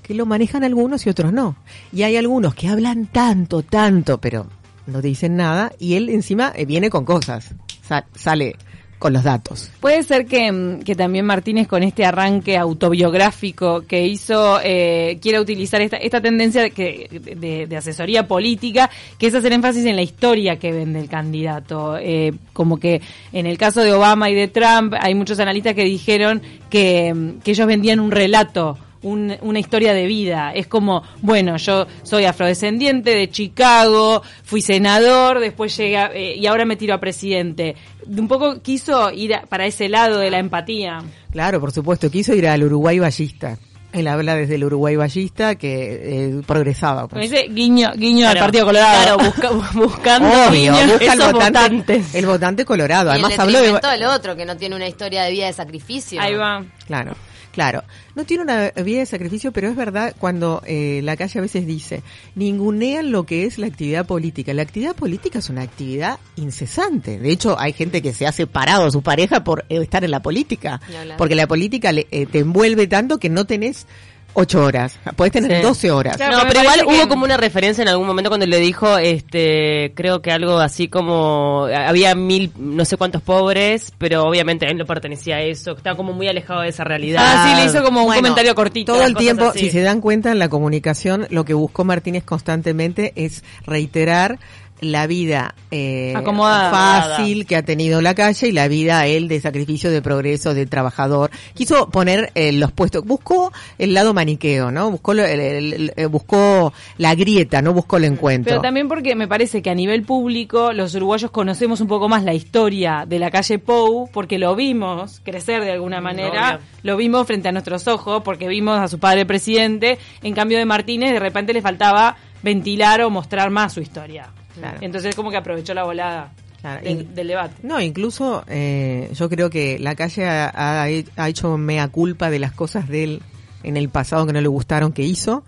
Que 0.03 0.15
lo 0.15 0.27
manejan 0.27 0.65
algunos 0.65 1.07
y 1.07 1.11
otros 1.11 1.33
no. 1.33 1.57
Y 1.93 2.03
hay 2.03 2.17
algunos 2.17 2.55
que 2.55 2.69
hablan 2.69 3.07
tanto, 3.07 3.63
tanto, 3.63 4.19
pero 4.19 4.47
no 4.87 5.01
te 5.01 5.09
dicen 5.09 5.37
nada 5.37 5.73
y 5.79 5.95
él 5.95 6.09
encima 6.09 6.53
eh, 6.57 6.65
viene 6.65 6.91
con 6.91 7.05
cosas. 7.05 7.55
Sa- 7.83 8.07
sale 8.15 8.57
con 8.99 9.15
los 9.15 9.25
datos. 9.25 9.71
Puede 9.81 10.03
ser 10.03 10.27
que, 10.27 10.53
mm, 10.53 10.81
que 10.83 10.95
también 10.95 11.25
Martínez 11.25 11.67
con 11.67 11.83
este 11.83 12.05
arranque 12.05 12.59
autobiográfico 12.59 13.83
que 13.87 14.07
hizo 14.07 14.61
eh, 14.63 15.19
quiera 15.23 15.41
utilizar 15.41 15.81
esta, 15.81 15.97
esta 15.97 16.21
tendencia 16.21 16.61
de, 16.63 16.71
que, 16.71 17.09
de, 17.37 17.67
de 17.67 17.77
asesoría 17.77 18.29
política, 18.29 18.91
que 19.19 19.29
es 19.29 19.35
hacer 19.35 19.53
énfasis 19.55 19.87
en 19.87 19.97
la 19.97 20.03
historia 20.03 20.59
que 20.59 20.73
vende 20.73 21.01
el 21.01 21.09
candidato. 21.09 21.97
Eh, 21.99 22.33
como 22.53 22.79
que 22.79 23.01
en 23.33 23.47
el 23.47 23.57
caso 23.57 23.81
de 23.81 23.93
Obama 23.95 24.29
y 24.29 24.35
de 24.35 24.49
Trump 24.49 24.93
hay 25.01 25.15
muchos 25.15 25.41
analistas 25.41 25.75
que 25.75 25.85
dijeron 25.85 26.43
que, 26.69 27.15
mm, 27.15 27.39
que 27.41 27.53
ellos 27.53 27.67
vendían 27.67 28.01
un 28.01 28.11
relato 28.11 28.77
un- 29.03 29.37
una 29.41 29.59
historia 29.59 29.93
de 29.95 30.07
vida. 30.07 30.53
Es 30.55 30.67
como, 30.67 31.03
bueno, 31.23 31.57
yo 31.57 31.87
soy 32.03 32.25
afrodescendiente 32.25 33.15
de 33.15 33.31
Chicago, 33.31 34.23
fui 34.45 34.61
senador, 34.63 35.41
después 35.41 35.77
llegué 35.77 35.97
a- 35.99 36.11
eh, 36.13 36.37
y 36.37 36.47
ahora 36.47 36.65
me 36.65 36.77
tiro 36.77 36.95
a 36.95 36.99
presidente. 36.99 37.77
Un 38.07 38.29
poco 38.29 38.61
quiso 38.63 39.11
ir 39.11 39.35
a- 39.35 39.43
para 39.43 39.67
ese 39.67 39.89
lado 39.89 40.19
de 40.19 40.31
la 40.31 40.39
empatía. 40.39 40.99
Claro, 41.33 41.61
por 41.61 41.73
supuesto, 41.73 42.11
quiso 42.11 42.35
ir 42.35 42.47
al 42.49 42.63
Uruguay 42.65 42.99
ballista. 42.99 43.57
Él 43.93 44.07
habla 44.07 44.37
desde 44.37 44.55
el 44.55 44.63
Uruguay 44.63 44.95
ballista 44.95 45.57
que 45.57 46.29
eh, 46.39 46.43
progresaba. 46.47 47.09
Pues. 47.09 47.29
dice 47.29 47.49
guiño, 47.51 47.91
guiño 47.97 48.29
al 48.29 48.39
Partido 48.39 48.65
Colorado. 48.67 49.17
Claro, 49.17 49.19
busca- 49.53 49.71
buscando 49.75 50.29
Obvio, 50.49 50.73
busca 50.87 51.13
el 51.13 51.19
votante, 51.19 51.33
votantes. 51.61 52.15
el 52.15 52.27
votante 52.27 52.65
colorado. 52.65 53.09
y 53.11 53.13
Además 53.15 53.33
el 53.35 53.41
habló 53.41 53.59
de... 53.61 53.81
del 53.91 54.05
otro, 54.05 54.37
que 54.37 54.45
no 54.47 54.57
tiene 54.57 54.77
una 54.77 54.87
historia 54.87 55.25
de 55.25 55.33
vida 55.33 55.47
de 55.47 55.53
sacrificio. 55.55 56.21
Ahí 56.21 56.35
va. 56.37 56.65
Claro, 56.87 57.15
claro. 57.53 57.83
No 58.15 58.25
tiene 58.25 58.43
una 58.43 58.71
vida 58.71 58.99
de 59.01 59.07
sacrificio, 59.07 59.53
pero 59.53 59.69
es 59.69 59.77
verdad 59.77 60.15
cuando 60.19 60.63
eh, 60.67 61.01
la 61.05 61.17
calle 61.17 61.39
a 61.39 61.43
veces 61.43 61.67
dice, 61.67 62.03
ningunean 62.35 63.13
lo 63.13 63.25
que 63.25 63.45
es 63.45 63.59
la 63.59 63.67
actividad 63.67 64.07
política. 64.07 64.53
La 64.55 64.63
actividad 64.63 64.95
política 64.97 65.39
es 65.39 65.49
una 65.51 65.63
actividad 65.63 66.19
incesante. 66.37 67.19
De 67.19 67.31
hecho, 67.31 67.59
hay 67.59 67.73
gente 67.73 68.03
que 68.03 68.13
se 68.13 68.27
ha 68.27 68.33
separado 68.33 68.85
de 68.87 68.91
su 68.91 69.03
pareja 69.03 69.45
por 69.45 69.65
eh, 69.69 69.79
estar 69.83 70.05
en 70.05 70.11
la 70.11 70.23
política. 70.23 70.81
Porque 71.17 71.35
la 71.35 71.47
política 71.47 71.93
le- 71.93 72.07
eh, 72.11 72.27
te 72.27 72.41
envuelve 72.41 72.87
tanto 72.87 73.19
que 73.19 73.29
no 73.29 73.45
tenés 73.47 73.87
ocho 74.35 74.65
horas. 74.65 74.99
Podés 75.17 75.33
tener 75.33 75.57
Sí. 75.57 75.63
12 75.63 75.91
horas. 75.91 76.17
Claro, 76.17 76.39
no, 76.39 76.43
pero 76.49 76.61
igual 76.63 76.81
hubo 76.87 77.03
que- 77.03 77.09
como 77.09 77.25
una 77.25 77.37
referencia 77.37 77.83
en 77.83 77.89
algún 77.89 78.07
momento 78.07 78.31
cuando 78.31 78.47
le 78.47 78.59
dijo, 78.59 78.97
este, 78.99 79.93
creo 79.95 80.23
que 80.23 80.31
algo 80.33 80.59
así 80.59 80.89
como, 80.89 81.67
había 81.75 82.15
mil, 82.15 82.53
no 82.57 82.85
sé 82.85 82.97
cuántos 82.97 83.23
pobres, 83.23 83.93
pero 83.99 84.25
obviamente 84.25 84.67
él 84.71 84.77
no 84.79 84.87
pertenecía 84.87 85.37
a 85.37 85.41
eso, 85.43 85.73
estaba 85.73 85.97
como 85.97 86.13
muy 86.13 86.29
alejado 86.29 86.63
de 86.63 86.69
esa 86.69 86.85
realidad. 86.85 87.23
Ah, 87.25 87.49
sí, 87.49 87.61
le 87.61 87.67
hizo 87.67 87.83
como 87.85 88.01
un 88.01 88.07
Bueno, 88.07 88.23
comentario 88.23 88.55
cortito. 88.55 88.93
Todo 88.95 89.05
el 89.05 89.15
tiempo, 89.17 89.47
así. 89.47 89.59
si 89.61 89.71
se 89.71 89.81
dan 89.83 90.01
cuenta 90.01 90.31
en 90.31 90.39
la 90.39 90.49
comunicación, 90.49 91.27
lo 91.31 91.45
que 91.45 91.55
buscó 91.55 91.85
Martínez 91.85 92.25
constantemente 92.25 93.13
es 93.17 93.43
reiterar 93.67 94.39
la 94.81 95.07
vida 95.07 95.55
eh, 95.71 96.15
Acomodada. 96.17 96.71
fácil 96.71 97.47
que 97.47 97.57
ha 97.57 97.63
tenido 97.63 98.01
la 98.03 98.15
calle 98.15 98.49
y 98.49 98.53
la 98.53 98.67
vida 98.69 99.07
él 99.07 99.29
de 99.29 99.41
sacrificio, 99.41 99.91
de 99.91 100.03
progreso, 100.03 100.55
de 100.55 100.67
trabajador. 100.67 101.31
Quiso 101.55 101.89
poner 101.91 102.33
eh, 102.35 102.53
los 102.53 102.73
puestos, 102.73 103.05
buscó 103.05 103.53
el 103.79 103.95
lado 103.95 104.15
maniqueo, 104.15 104.71
¿no? 104.71 104.91
Buscó 104.91 105.15
lo- 105.15 105.25
el- 105.25 105.41
el- 105.41 105.73
el- 105.73 105.93
eh, 105.97 106.07
buscó 106.07 106.73
la 106.99 107.15
grieta, 107.15 107.63
no 107.63 107.73
buscó 107.73 107.99
el 107.99 108.05
encuentro. 108.05 108.51
Pero 108.51 108.63
también 108.63 108.89
porque 108.89 109.15
me 109.15 109.29
parece 109.29 109.63
que 109.63 109.71
a 109.71 109.75
nivel 109.75 110.03
público 110.03 110.73
los 110.73 110.95
uruguayos 110.95 111.31
conocemos 111.31 111.81
un 111.81 111.87
poco 111.89 112.09
más 112.09 112.25
la 112.25 112.35
historia 112.35 113.05
de 113.07 113.19
la 113.19 113.31
calle 113.31 113.59
Pou 113.59 114.09
porque 114.13 114.39
lo 114.39 114.57
vimos 114.57 115.21
crecer 115.25 115.63
de 115.65 115.73
alguna 115.73 116.01
manera, 116.01 116.61
lo 116.83 116.97
vimos 116.97 117.27
frente 117.27 117.49
a 117.49 117.53
nuestros 117.53 117.87
ojos 117.89 118.23
porque 118.25 118.49
vimos 118.49 118.79
a 118.79 118.89
su 118.89 118.99
padre 118.99 119.27
presidente, 119.27 119.99
en 120.23 120.35
cambio 120.35 120.59
de 120.59 120.65
Martínez 120.65 121.13
de 121.13 121.21
repente 121.21 121.53
le 121.53 121.63
faltaba 121.63 122.17
ventilar 122.43 123.03
o 123.03 123.11
mostrar 123.11 123.51
más 123.51 123.73
su 123.75 123.81
historia. 123.81 124.31
Claro. 124.61 124.79
Entonces 124.81 125.15
como 125.15 125.31
que 125.31 125.37
aprovechó 125.37 125.75
la 125.75 125.85
volada 125.85 126.33
Claro, 126.61 126.83
del, 126.85 127.15
debate. 127.27 127.55
No, 127.63 127.81
incluso 127.81 128.45
eh, 128.47 129.11
yo 129.15 129.29
creo 129.31 129.49
que 129.51 129.79
la 129.79 129.95
calle 129.95 130.27
ha, 130.29 130.49
ha- 130.55 130.87
ha 131.17 131.29
hecho 131.29 131.57
mea 131.57 131.89
culpa 131.89 132.29
de 132.31 132.39
las 132.39 132.53
cosas 132.53 132.87
de 132.89 133.05
él 133.05 133.23
en 133.63 133.77
el 133.79 133.89
pasado 133.89 134.27
que 134.27 134.33
no 134.35 134.41
le 134.41 134.49
gustaron 134.49 134.93
que 134.93 135.03
hizo 135.03 135.43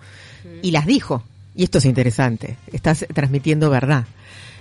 y 0.62 0.70
las 0.70 0.86
dijo. 0.86 1.22
Y 1.54 1.64
esto 1.64 1.78
es 1.78 1.84
interesante. 1.84 2.56
Estás 2.72 3.06
transmitiendo 3.12 3.68
verdad. 3.68 4.06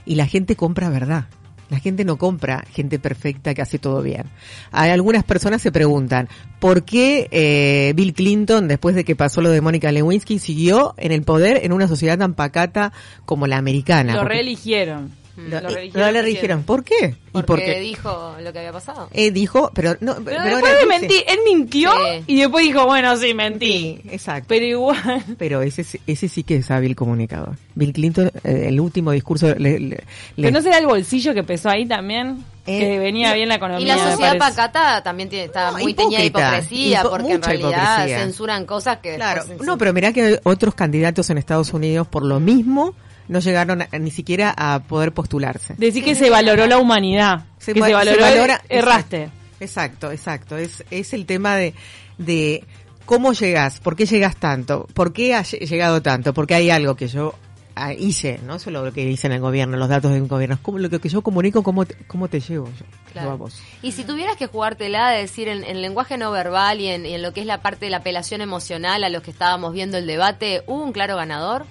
Y 0.06 0.16
la 0.16 0.26
gente 0.28 0.56
compra 0.58 0.90
verdad. 0.90 1.26
La 1.72 1.80
gente 1.80 2.04
no 2.04 2.18
compra 2.18 2.66
gente 2.70 3.00
perfecta 3.00 3.54
que 3.54 3.62
hace 3.62 3.80
todo 3.80 4.02
bien. 4.02 4.26
Hay 4.74 4.90
algunas 4.90 5.24
personas 5.24 5.62
se 5.62 5.72
preguntan, 5.72 6.28
¿por 6.60 6.84
qué 6.84 7.30
eh, 7.32 7.94
Bill 7.96 8.14
Clinton, 8.14 8.68
después 8.68 8.94
de 8.94 9.06
que 9.06 9.16
pasó 9.16 9.40
lo 9.40 9.50
de 9.50 9.62
Mónica 9.62 9.90
Lewinsky, 9.90 10.38
siguió 10.38 10.94
en 10.98 11.14
el 11.14 11.24
poder 11.24 11.62
en 11.64 11.72
una 11.72 11.88
sociedad 11.88 12.18
tan 12.18 12.34
pacata 12.34 12.92
como 13.24 13.48
la 13.48 13.56
americana? 13.56 14.16
Lo 14.16 14.26
reeligieron. 14.26 15.21
Lo, 15.38 15.44
Lo 15.50 15.58
eh, 15.58 15.62
religieron 15.62 15.92
presidente. 15.92 16.30
dijeron, 16.30 16.64
¿por 16.64 16.84
qué? 16.84 16.96
¿Y 17.04 17.32
Porque 17.32 17.48
por 17.48 17.60
qué? 17.60 17.80
dijo 17.80 18.36
lo 18.42 18.52
que 18.54 18.60
había 18.60 18.74
pasado. 18.74 19.08
Eh, 19.14 19.32
dijo, 19.32 19.72
pero 19.74 19.96
no, 20.02 20.16
Pero, 20.16 20.26
pero 20.26 20.44
después 20.58 20.80
de 20.80 20.86
mentir, 20.86 21.24
él 21.28 21.40
mintió 21.46 21.92
Sí. 21.92 22.24
y 22.28 22.40
después 22.40 22.66
dijo, 22.66 22.86
bueno, 22.86 23.16
sí, 23.18 23.34
mentí. 23.34 24.00
Sí, 24.04 24.10
exacto. 24.12 24.46
Pero 24.50 24.66
igual. 24.66 25.24
Pero 25.38 25.62
ese, 25.62 25.84
sí- 25.84 26.00
ese 26.08 26.28
sí 26.28 26.44
que 26.44 26.58
es 26.58 26.70
hábil 26.72 26.96
comunicador. 26.96 27.56
Bill 27.76 27.94
Clinton, 27.94 28.32
eh, 28.44 28.66
el 28.68 28.80
último 28.80 29.12
discurso, 29.12 29.48
le, 29.48 29.80
le- 29.80 29.80
le- 29.80 30.04
¿Pero 30.36 30.52
no 30.52 30.62
será 30.62 30.78
el 30.78 30.86
bolsillo 30.88 31.34
que 31.34 31.44
pesó 31.44 31.70
ahí 31.70 31.86
también? 31.88 32.44
Eh, 32.68 32.80
que 32.80 33.00
venía 33.00 33.34
bien 33.34 33.50
la 33.50 33.56
economía. 33.56 33.82
Y 33.84 33.88
la 33.88 33.98
sociedad 34.12 34.38
pacata 34.38 35.02
también 35.02 35.30
tiene, 35.30 35.46
está 35.46 35.72
No, 35.72 35.80
muy 35.80 35.94
teñida 35.96 36.20
de 36.20 36.26
hipócrita. 36.28 36.58
hipocresía, 36.58 37.02
Hipo- 37.04 37.10
porque 37.10 37.32
en 37.34 37.42
realidad 37.42 37.70
hipocresía. 37.96 38.20
censuran 38.20 38.66
cosas 38.68 38.98
que 39.00 39.16
Claro, 39.16 39.44
no, 39.66 39.78
pero 39.80 39.94
mirá 39.94 40.14
que 40.14 40.22
hay 40.24 40.36
otros 40.44 40.76
candidatos 40.76 41.30
en 41.32 41.40
Estados 41.40 41.74
Unidos 41.74 42.08
por 42.08 42.24
lo 42.24 42.40
mismo 42.40 42.94
no 43.28 43.40
llegaron 43.40 43.82
a- 43.82 43.88
ni 44.00 44.12
siquiera 44.12 44.54
a 44.58 44.80
poder 44.80 45.14
postularse. 45.14 45.76
Decir 45.78 46.04
que 46.04 46.16
se 46.16 46.30
valoró 46.30 46.68
la 46.68 46.78
humanidad. 46.78 47.46
Se 47.60 47.74
que 47.74 47.82
se 47.82 47.94
valoró, 47.94 48.16
se 48.18 48.22
valora- 48.22 48.62
erraste. 48.70 49.30
Exacto, 49.60 50.12
exacto. 50.12 50.58
Es, 50.58 50.84
es 50.90 51.14
el 51.14 51.26
tema 51.26 51.56
de, 51.56 51.74
de 52.18 52.64
cómo 53.06 53.34
llegas, 53.34 53.80
por 53.80 53.96
qué 53.96 54.06
llegas 54.06 54.36
tanto, 54.36 54.88
por 54.94 55.14
qué 55.14 55.36
has 55.36 55.52
llegado 55.52 56.02
tanto, 56.02 56.34
porque 56.34 56.56
hay 56.56 56.70
algo 56.72 56.96
que 56.96 57.08
yo 57.08 57.36
ah, 57.76 57.94
hice, 57.94 58.40
no 58.46 58.58
solo 58.60 58.84
lo 58.84 58.92
que 58.92 59.04
hice 59.04 59.28
en 59.28 59.34
el 59.34 59.40
gobierno, 59.40 59.78
los 59.78 59.88
datos 59.88 60.12
de 60.12 60.22
un 60.22 60.28
gobierno, 60.28 60.56
es 60.56 60.62
como 60.62 60.80
lo 60.80 60.90
que 60.90 61.08
yo 61.10 61.22
comunico, 61.22 61.62
cómo 61.64 61.86
te, 61.86 61.96
cómo 62.08 62.28
te 62.28 62.40
llevo 62.40 62.68
yo, 62.68 62.86
Claro. 63.14 63.28
yo 63.30 63.34
a 63.34 63.38
vos. 63.38 63.62
Y 63.82 63.92
si 63.94 64.04
tuvieras 64.04 64.36
que 64.36 64.48
jugártela 64.48 65.10
de 65.12 65.20
decir 65.22 65.48
en, 65.48 65.64
en 65.64 65.82
lenguaje 65.82 66.18
no 66.18 66.32
verbal 66.32 66.80
y 66.82 66.88
en, 66.88 67.06
y 67.06 67.14
en 67.14 67.22
lo 67.22 67.32
que 67.34 67.42
es 67.42 67.46
la 67.46 67.62
parte 67.62 67.86
de 67.86 67.92
la 67.92 67.98
apelación 67.98 68.42
emocional 68.42 69.04
a 69.04 69.10
los 69.10 69.22
que 69.24 69.32
estábamos 69.32 69.74
viendo 69.74 69.98
el 69.98 70.08
debate, 70.08 70.64
¿hubo 70.68 70.84
un 70.84 70.92
claro 70.92 71.16
ganador? 71.18 71.66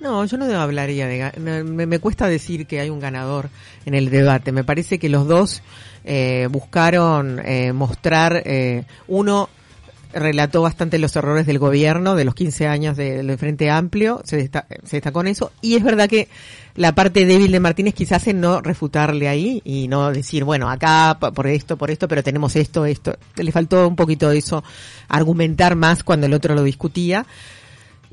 No, 0.00 0.24
yo 0.24 0.36
no 0.38 0.46
hablaría 0.60 1.06
de... 1.06 1.30
Me, 1.38 1.86
me- 1.86 1.98
cuesta 1.98 2.26
decir 2.26 2.66
que 2.66 2.80
hay 2.80 2.88
un 2.90 3.00
ganador 3.00 3.50
en 3.84 3.94
el 3.94 4.08
debate. 4.10 4.50
Me 4.50 4.64
parece 4.64 4.98
que 4.98 5.08
los 5.10 5.26
dos 5.28 5.62
eh, 6.04 6.48
buscaron 6.50 7.38
eh, 7.44 7.72
mostrar... 7.72 8.42
eh, 8.46 8.84
uno 9.08 9.48
relató 10.12 10.60
bastante 10.62 10.98
los 10.98 11.14
errores 11.14 11.46
del 11.46 11.60
gobierno 11.60 12.16
de 12.16 12.24
los 12.24 12.34
15 12.34 12.66
años 12.66 12.96
de- 12.96 13.22
del 13.22 13.38
Frente 13.38 13.70
Amplio, 13.70 14.20
se, 14.24 14.38
desta- 14.38 14.66
se 14.84 14.96
destacó 14.96 15.20
en 15.20 15.28
eso. 15.28 15.52
Y 15.60 15.76
es 15.76 15.84
verdad 15.84 16.08
que 16.08 16.26
la 16.74 16.94
parte 16.96 17.26
débil 17.26 17.52
de 17.52 17.60
Martínez 17.60 17.94
quizás 17.94 18.26
en 18.26 18.40
no 18.40 18.60
refutarle 18.60 19.28
ahí 19.28 19.62
y 19.64 19.86
no 19.86 20.10
decir, 20.10 20.42
bueno, 20.42 20.68
acá 20.68 21.16
por 21.20 21.46
esto, 21.46 21.76
por 21.76 21.92
esto, 21.92 22.08
pero 22.08 22.24
tenemos 22.24 22.56
esto, 22.56 22.86
esto. 22.86 23.16
Le 23.36 23.52
faltó 23.52 23.86
un 23.86 23.94
poquito 23.94 24.30
de 24.30 24.38
eso, 24.38 24.64
argumentar 25.08 25.76
más 25.76 26.02
cuando 26.02 26.26
el 26.26 26.34
otro 26.34 26.56
lo 26.56 26.64
discutía. 26.64 27.24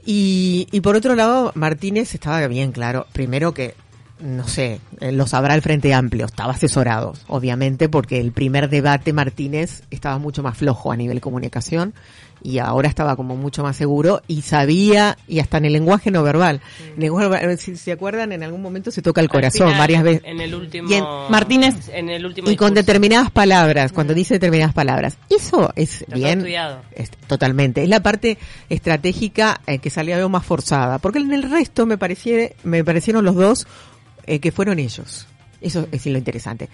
Y, 0.10 0.70
y 0.72 0.80
por 0.80 0.96
otro 0.96 1.16
lado, 1.16 1.52
Martínez 1.54 2.14
estaba 2.14 2.48
bien 2.48 2.72
claro. 2.72 3.08
Primero 3.12 3.54
que, 3.54 3.76
no 4.20 4.48
sé, 4.48 4.80
eh, 5.00 5.12
lo 5.12 5.28
sabrá 5.28 5.54
el 5.56 5.62
Frente 5.62 5.94
Amplio, 5.94 6.26
estaba 6.26 6.54
asesorado, 6.54 7.14
obviamente, 7.28 7.88
porque 7.90 8.20
el 8.20 8.32
primer 8.32 8.70
debate 8.70 9.14
Martínez 9.14 9.84
estaba 9.92 10.18
mucho 10.18 10.42
más 10.44 10.58
flojo 10.58 10.92
a 10.92 10.96
nivel 10.98 11.22
comunicación 11.22 11.94
y 12.44 12.60
ahora 12.60 12.88
estaba 12.88 13.16
como 13.16 13.36
mucho 13.36 13.64
más 13.64 13.76
seguro 13.76 14.22
y 14.28 14.44
sabía, 14.44 15.18
y 15.28 15.40
hasta 15.40 15.58
en 15.58 15.66
el 15.66 15.74
lenguaje 15.74 16.12
no 16.12 16.22
verbal. 16.22 16.62
Verbal, 16.96 17.58
si 17.58 17.76
se 17.76 17.92
acuerdan, 17.92 18.32
en 18.32 18.44
algún 18.44 18.62
momento 18.62 18.92
se 18.92 19.02
toca 19.02 19.22
el 19.22 19.26
Al 19.26 19.30
corazón 19.32 19.68
final, 19.68 19.80
varias 19.80 20.04
veces. 20.04 20.22
En 20.24 20.40
el 20.40 20.54
último. 20.54 20.88
Y 20.90 20.94
en- 20.94 21.04
Martínez- 21.30 21.90
En 21.92 22.10
el 22.10 22.24
último. 22.26 22.50
Y 22.50 22.56
con 22.56 22.76
determinadas 22.76 23.32
palabras, 23.32 23.92
cuando 23.92 24.14
dice 24.14 24.36
determinadas 24.36 24.74
palabras. 24.76 25.18
Eso 25.32 25.72
es 25.76 26.06
todo 26.08 26.16
bien. 26.16 26.38
estudiado. 26.40 26.82
es- 26.96 27.10
totalmente. 27.28 27.82
Es 27.84 27.90
la 27.90 28.02
parte 28.02 28.38
estratégica 28.70 29.60
eh, 29.68 29.80
que 29.80 29.90
salía 29.90 30.16
veo 30.18 30.30
más 30.30 30.46
forzada. 30.46 31.00
Porque 31.00 31.20
en 31.20 31.34
el 31.34 31.50
resto 31.50 31.86
me, 31.86 31.98
pareció, 31.98 32.38
me 32.64 32.84
parecieron 32.84 33.26
los 33.26 33.36
dos 33.36 33.68
eh, 34.28 34.40
que 34.40 34.52
fueron 34.52 34.80
ellos. 34.80 35.28
Eso 35.62 35.88
es 35.92 36.06
lo 36.06 36.18
interesante. 36.18 36.70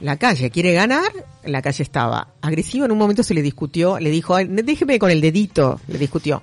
La 0.00 0.16
calle 0.16 0.50
quiere 0.50 0.72
ganar, 0.74 1.10
la 1.44 1.60
calle 1.60 1.82
estaba 1.82 2.28
agresiva, 2.40 2.86
en 2.86 2.92
un 2.92 2.98
momento 2.98 3.22
se 3.22 3.34
le 3.34 3.42
discutió, 3.42 3.98
le 3.98 4.10
dijo, 4.10 4.34
"Ay, 4.34 4.46
déjeme 4.48 4.98
con 4.98 5.10
el 5.10 5.20
dedito, 5.20 5.80
le 5.88 5.98
discutió. 5.98 6.40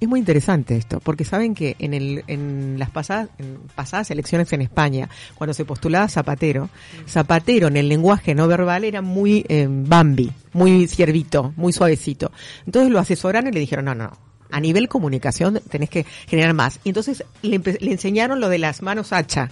Es 0.00 0.06
muy 0.08 0.20
interesante 0.20 0.76
esto, 0.76 1.00
porque 1.00 1.24
saben 1.24 1.54
que 1.54 1.74
en, 1.80 1.92
el, 1.92 2.22
en 2.28 2.78
las 2.78 2.90
pasadas, 2.90 3.30
en 3.38 3.58
pasadas 3.74 4.10
elecciones 4.12 4.52
en 4.52 4.62
España, 4.62 5.08
cuando 5.34 5.54
se 5.54 5.64
postulaba 5.64 6.06
Zapatero, 6.08 6.68
Zapatero 7.08 7.66
en 7.66 7.76
el 7.78 7.88
lenguaje 7.88 8.34
no 8.34 8.46
verbal 8.46 8.84
era 8.84 9.02
muy 9.02 9.44
eh, 9.48 9.66
Bambi, 9.68 10.30
muy 10.52 10.86
ciervito, 10.86 11.52
muy 11.56 11.72
suavecito. 11.72 12.30
Entonces 12.64 12.92
lo 12.92 13.00
asesoraron 13.00 13.48
y 13.48 13.52
le 13.52 13.60
dijeron, 13.60 13.86
no, 13.86 13.94
no, 13.96 14.12
a 14.50 14.60
nivel 14.60 14.88
comunicación 14.88 15.60
tenés 15.70 15.90
que 15.90 16.06
generar 16.26 16.54
más. 16.54 16.80
Y 16.84 16.90
entonces 16.90 17.24
le, 17.42 17.58
le 17.58 17.92
enseñaron 17.92 18.40
lo 18.40 18.48
de 18.48 18.58
las 18.58 18.82
manos 18.82 19.12
hacha. 19.12 19.50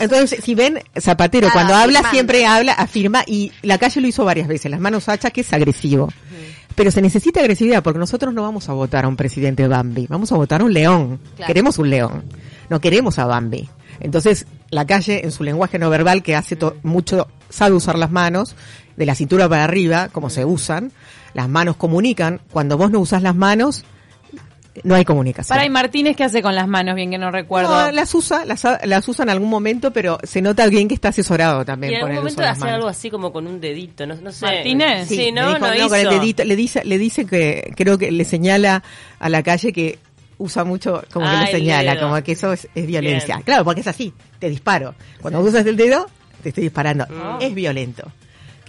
Entonces, 0.00 0.42
si 0.44 0.54
ven, 0.54 0.80
Zapatero 0.98 1.48
cuando 1.52 1.74
habla 1.74 2.00
afirmando. 2.00 2.10
siempre 2.10 2.46
habla, 2.46 2.72
afirma, 2.72 3.22
y 3.26 3.52
la 3.62 3.78
calle 3.78 4.00
lo 4.00 4.06
hizo 4.08 4.24
varias 4.24 4.48
veces, 4.48 4.70
las 4.70 4.80
manos 4.80 5.08
hacha, 5.08 5.30
que 5.30 5.42
es 5.42 5.52
agresivo. 5.52 6.12
Pero 6.74 6.90
se 6.92 7.02
necesita 7.02 7.40
agresividad, 7.40 7.82
porque 7.82 7.98
nosotros 7.98 8.32
no 8.32 8.42
vamos 8.42 8.68
a 8.68 8.72
votar 8.72 9.04
a 9.04 9.08
un 9.08 9.16
presidente 9.16 9.66
Bambi, 9.66 10.06
vamos 10.08 10.30
a 10.30 10.36
votar 10.36 10.60
a 10.60 10.64
un 10.64 10.72
león. 10.72 11.18
Claro. 11.36 11.46
Queremos 11.48 11.78
un 11.78 11.90
león, 11.90 12.24
no 12.70 12.80
queremos 12.80 13.18
a 13.18 13.24
Bambi. 13.26 13.68
Entonces, 14.00 14.46
la 14.70 14.86
calle, 14.86 15.24
en 15.24 15.32
su 15.32 15.42
lenguaje 15.42 15.78
no 15.80 15.90
verbal, 15.90 16.22
que 16.22 16.36
hace 16.36 16.54
to- 16.54 16.76
mucho, 16.84 17.26
sabe 17.50 17.74
usar 17.74 17.98
las 17.98 18.12
manos, 18.12 18.54
de 18.96 19.06
la 19.06 19.16
cintura 19.16 19.48
para 19.48 19.64
arriba, 19.64 20.08
como 20.12 20.30
se 20.30 20.44
usan, 20.44 20.92
las 21.34 21.48
manos 21.48 21.74
comunican, 21.76 22.40
cuando 22.52 22.76
vos 22.78 22.92
no 22.92 23.00
usas 23.00 23.22
las 23.22 23.34
manos, 23.34 23.84
no 24.84 24.94
hay 24.94 25.04
comunicación. 25.04 25.54
Para 25.54 25.64
y 25.66 25.70
Martínez, 25.70 26.16
¿qué 26.16 26.24
hace 26.24 26.42
con 26.42 26.54
las 26.54 26.68
manos? 26.68 26.94
Bien 26.94 27.10
que 27.10 27.18
no 27.18 27.30
recuerdo. 27.30 27.68
No, 27.86 27.92
las 27.92 28.14
usa, 28.14 28.44
las, 28.44 28.64
las 28.84 29.06
usa 29.08 29.22
en 29.24 29.30
algún 29.30 29.48
momento, 29.48 29.92
pero 29.92 30.18
se 30.22 30.40
nota 30.42 30.66
bien 30.66 30.88
que 30.88 30.94
está 30.94 31.08
asesorado 31.08 31.64
también 31.64 31.92
Y 31.92 31.96
en 31.96 32.00
por 32.00 32.10
algún 32.10 32.28
el 32.28 32.34
momento 32.34 32.60
manos. 32.60 32.74
algo 32.76 32.88
así 32.88 33.10
como 33.10 33.32
con 33.32 33.46
un 33.46 33.60
dedito, 33.60 34.06
no, 34.06 34.14
no 34.16 34.32
sé. 34.32 34.46
¿Martínez? 34.46 35.08
Sí, 35.08 35.32
no, 35.32 35.48
dijo, 35.48 35.58
no, 35.66 35.74
hizo. 35.74 35.88
con 35.88 35.98
el 35.98 36.08
dedito, 36.10 36.44
le 36.44 36.56
dice, 36.56 36.84
le 36.84 36.98
dice 36.98 37.26
que 37.26 37.72
creo 37.76 37.98
que 37.98 38.10
le 38.10 38.24
señala 38.24 38.82
a 39.18 39.28
la 39.28 39.42
calle 39.42 39.72
que 39.72 39.98
usa 40.38 40.62
mucho, 40.64 41.02
como 41.12 41.26
que 41.26 41.32
Ah, 41.32 41.44
le 41.46 41.50
señala, 41.50 41.94
dedo. 41.94 42.08
como 42.08 42.22
que 42.22 42.32
eso 42.32 42.52
es, 42.52 42.68
es 42.74 42.86
violencia. 42.86 43.36
Bien. 43.36 43.44
Claro, 43.44 43.64
porque 43.64 43.80
es 43.80 43.86
así, 43.88 44.12
te 44.38 44.48
disparo. 44.48 44.94
Cuando 45.20 45.40
usas 45.40 45.66
el 45.66 45.76
dedo, 45.76 46.08
te 46.42 46.50
estoy 46.50 46.62
disparando. 46.64 47.04
Mm. 47.08 47.42
Es 47.42 47.54
violento. 47.54 48.10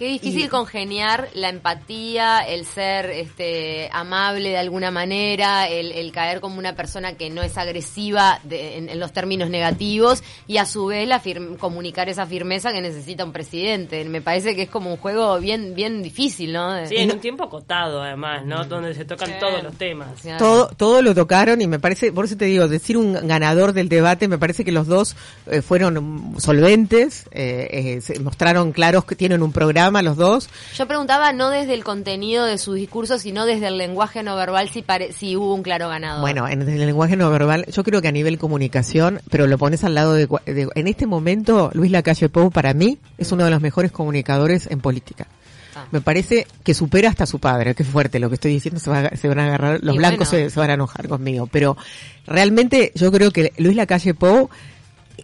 Qué 0.00 0.06
difícil 0.06 0.46
Y- 0.46 0.48
congeniar 0.48 1.28
la 1.34 1.50
empatía, 1.50 2.40
el 2.40 2.64
ser 2.64 3.10
este 3.10 3.90
amable 3.92 4.48
de 4.48 4.56
alguna 4.56 4.90
manera, 4.90 5.68
el, 5.68 5.92
el 5.92 6.10
caer 6.10 6.40
como 6.40 6.58
una 6.58 6.74
persona 6.74 7.18
que 7.18 7.28
no 7.28 7.42
es 7.42 7.58
agresiva 7.58 8.40
de- 8.44 8.78
en, 8.78 8.88
en 8.88 8.98
los 8.98 9.12
términos 9.12 9.50
negativos 9.50 10.22
y 10.46 10.56
a 10.56 10.64
su 10.64 10.86
vez 10.86 11.06
la 11.06 11.22
firm- 11.22 11.58
comunicar 11.58 12.08
esa 12.08 12.24
firmeza 12.24 12.72
que 12.72 12.80
necesita 12.80 13.26
un 13.26 13.32
presidente. 13.32 14.02
Me 14.06 14.22
parece 14.22 14.56
que 14.56 14.62
es 14.62 14.70
como 14.70 14.90
un 14.90 14.96
juego 14.96 15.38
bien 15.38 15.74
bien 15.74 16.02
difícil, 16.02 16.54
¿no? 16.54 16.86
Sí, 16.86 16.96
en 16.96 17.12
un 17.12 17.20
tiempo 17.20 17.44
acotado 17.44 18.02
además, 18.02 18.46
¿no? 18.46 18.64
Donde 18.64 18.94
se 18.94 19.04
tocan 19.04 19.28
Sí. 19.28 19.34
todos 19.38 19.62
los 19.62 19.74
temas. 19.76 20.18
Claro. 20.22 20.38
Todo, 20.38 20.68
todo 20.78 21.02
lo 21.02 21.14
tocaron 21.14 21.60
y 21.60 21.66
me 21.66 21.78
parece, 21.78 22.10
por 22.10 22.24
eso 22.24 22.38
te 22.38 22.46
digo, 22.46 22.68
decir 22.68 22.96
un 22.96 23.12
ganador 23.28 23.74
del 23.74 23.90
debate, 23.90 24.28
me 24.28 24.38
parece 24.38 24.64
que 24.64 24.72
los 24.72 24.86
dos 24.86 25.14
eh, 25.46 25.60
fueron 25.60 26.32
solventes, 26.38 27.26
eh, 27.32 27.68
eh, 27.70 28.00
se 28.00 28.18
mostraron 28.20 28.72
claros 28.72 29.04
que 29.04 29.14
tienen 29.14 29.42
un 29.42 29.52
programa 29.52 29.89
los 30.02 30.16
dos. 30.16 30.48
Yo 30.76 30.86
preguntaba 30.86 31.32
no 31.32 31.50
desde 31.50 31.74
el 31.74 31.84
contenido 31.84 32.44
de 32.44 32.58
su 32.58 32.72
discurso, 32.74 33.18
sino 33.18 33.44
desde 33.46 33.66
el 33.68 33.78
lenguaje 33.78 34.22
no 34.22 34.36
verbal 34.36 34.68
si, 34.68 34.82
pare- 34.82 35.12
si 35.12 35.36
hubo 35.36 35.54
un 35.54 35.62
claro 35.62 35.88
ganador. 35.88 36.20
Bueno, 36.20 36.48
en 36.48 36.62
el 36.62 36.78
lenguaje 36.86 37.16
no 37.16 37.30
verbal, 37.30 37.66
yo 37.66 37.82
creo 37.84 38.00
que 38.00 38.08
a 38.08 38.12
nivel 38.12 38.38
comunicación, 38.38 39.20
pero 39.30 39.46
lo 39.46 39.58
pones 39.58 39.84
al 39.84 39.94
lado 39.94 40.14
de, 40.14 40.26
de- 40.46 40.68
en 40.74 40.86
este 40.88 41.06
momento, 41.06 41.70
Luis 41.74 41.90
Lacalle 41.90 42.28
Pou 42.28 42.50
para 42.50 42.72
mí 42.74 42.98
es 43.18 43.32
uno 43.32 43.44
de 43.44 43.50
los 43.50 43.60
mejores 43.60 43.92
comunicadores 43.92 44.66
en 44.70 44.80
política. 44.80 45.26
Ah. 45.76 45.86
Me 45.92 46.00
parece 46.00 46.48
que 46.64 46.74
supera 46.74 47.08
hasta 47.08 47.26
su 47.26 47.38
padre, 47.38 47.76
que 47.76 47.84
fuerte 47.84 48.18
lo 48.18 48.28
que 48.28 48.34
estoy 48.34 48.52
diciendo, 48.52 48.80
se, 48.80 48.90
va 48.90 48.98
a- 49.00 49.16
se 49.16 49.28
van 49.28 49.38
a 49.38 49.46
agarrar, 49.46 49.78
los 49.82 49.94
Y 49.94 49.98
blancos 49.98 50.28
bueno. 50.30 50.48
se, 50.48 50.50
se 50.54 50.58
van 50.60 50.70
a 50.70 50.74
enojar 50.74 51.06
conmigo, 51.08 51.46
pero 51.46 51.76
realmente 52.26 52.92
yo 52.94 53.10
creo 53.12 53.30
que 53.30 53.52
Luis 53.58 53.76
Lacalle 53.76 54.14
Pou 54.14 54.50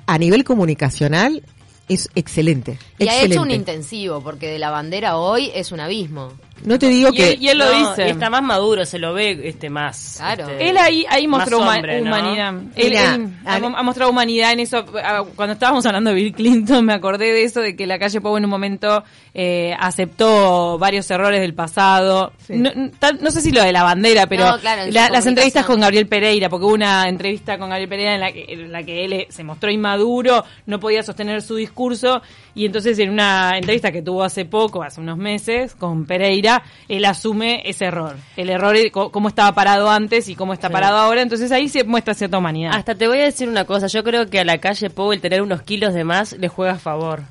a 0.07 0.19
nivel 0.19 0.45
comunicacional 0.45 1.43
es 1.89 2.11
excelente. 2.15 2.79
y 2.99 3.09
ha 3.09 3.23
hecho 3.23 3.43
un 3.43 3.51
intensivo, 3.51 4.21
porque 4.21 4.49
de 4.49 4.59
la 4.59 4.71
bandera 4.71 5.17
hoy 5.17 5.51
es 5.55 5.73
un 5.73 5.81
abismo. 5.81 6.33
No 6.65 6.79
te 6.79 6.89
digo 6.89 7.11
Y 7.13 7.17
que 7.17 7.31
él- 7.33 7.39
y 7.43 7.49
él 7.49 7.59
lo 7.59 7.67
No, 7.71 7.91
dice. 7.91 8.07
y 8.09 8.11
está 8.11 8.31
más 8.31 8.43
maduro, 8.43 8.85
se 8.87 8.99
lo 8.99 9.13
ve 9.15 9.41
este 9.45 9.71
más. 9.71 10.15
Claro. 10.19 10.49
este, 10.49 10.69
Él 10.71 10.79
ahí, 10.79 11.05
ahí 11.09 11.29
mostró 11.29 11.61
más 11.61 11.69
huma- 11.69 11.75
hombre, 11.77 12.01
¿no? 12.01 12.07
humanidad. 12.09 12.55
Él, 12.75 12.89
Mira, 12.91 13.15
él 13.15 13.31
ha, 13.45 13.83
mostrado 13.83 14.11
humanidad 14.11 14.53
en 14.53 14.61
eso. 14.61 14.85
Ah, 15.03 15.23
Cuando 15.37 15.53
estábamos 15.53 15.85
hablando 15.87 16.11
de 16.11 16.17
Bill 16.17 16.33
Clinton, 16.33 16.85
me 16.85 16.95
acordé 16.95 17.33
de 17.33 17.45
eso, 17.45 17.61
de 17.61 17.77
que 17.77 17.87
la 17.87 17.99
calle 17.99 18.21
Pau 18.21 18.37
en 18.37 18.45
un 18.45 18.51
momento 18.51 19.05
eh, 19.35 19.75
aceptó 19.79 20.79
varios 20.79 21.11
errores 21.11 21.41
del 21.41 21.53
pasado. 21.55 22.33
Sí. 22.47 22.55
No, 22.57 22.71
no- 22.75 22.91
tal- 22.99 23.19
no 23.21 23.31
sé 23.31 23.41
si 23.43 23.53
lo 23.53 23.63
de 23.63 23.73
la 23.73 23.83
bandera, 23.83 24.27
pero 24.27 24.47
No, 24.47 24.59
claro, 24.59 24.83
en 24.83 24.89
su 24.89 24.95
la- 24.95 25.11
las 25.11 25.27
entrevistas 25.27 25.67
con 25.67 25.81
Gabriel 25.81 26.07
Pereira, 26.07 26.49
porque 26.49 26.65
hubo 26.67 26.75
una 26.75 27.09
entrevista 27.09 27.59
con 27.59 27.69
Gabriel 27.69 27.89
Pereira 27.89 28.15
en 28.15 28.21
la 28.21 28.33
que, 28.33 28.45
en 28.49 28.73
la 28.73 28.83
que 28.83 29.05
él 29.05 29.13
eh, 29.13 29.27
se 29.31 29.45
mostró 29.45 29.71
inmaduro, 29.71 30.45
no 30.67 30.81
podía 30.81 31.03
sostener 31.03 31.43
su 31.43 31.57
discurso, 31.57 32.23
y 32.55 32.65
entonces 32.67 32.99
en 32.99 33.11
una 33.11 33.57
entrevista 33.59 33.93
que 33.93 34.01
tuvo 34.03 34.23
hace 34.25 34.47
poco, 34.47 34.83
hace 34.83 35.01
unos 35.01 35.19
meses, 35.19 35.75
con 35.75 36.07
Pereira, 36.07 36.46
él 36.89 37.05
asume 37.05 37.63
ese 37.65 37.87
error. 37.87 38.17
El 38.37 38.51
error, 38.51 38.77
cómo 38.91 39.29
estaba 39.29 39.53
parado 39.53 39.91
antes 39.91 40.29
y 40.29 40.35
cómo 40.35 40.53
está 40.53 40.71
parado 40.71 40.97
ahora, 40.99 41.23
entonces 41.23 41.53
ahí 41.53 41.69
se 41.69 41.85
muestra 41.85 42.15
cierta 42.15 42.39
humanidad. 42.39 42.73
Hasta 42.75 42.95
te 42.95 43.09
voy 43.09 43.19
a 43.19 43.25
decir 43.25 43.49
una 43.49 43.65
cosa, 43.65 43.87
yo 43.87 44.03
creo 44.05 44.29
que 44.29 44.41
a 44.41 44.45
la 44.45 44.59
calle 44.59 44.91
Pou 44.91 45.13
el 45.13 45.21
tener 45.21 45.43
unos 45.43 45.63
kilos 45.63 45.95
de 45.95 46.05
más 46.05 46.33
le 46.33 46.49
juega 46.49 46.73
a 46.73 46.79
favor. 46.79 47.23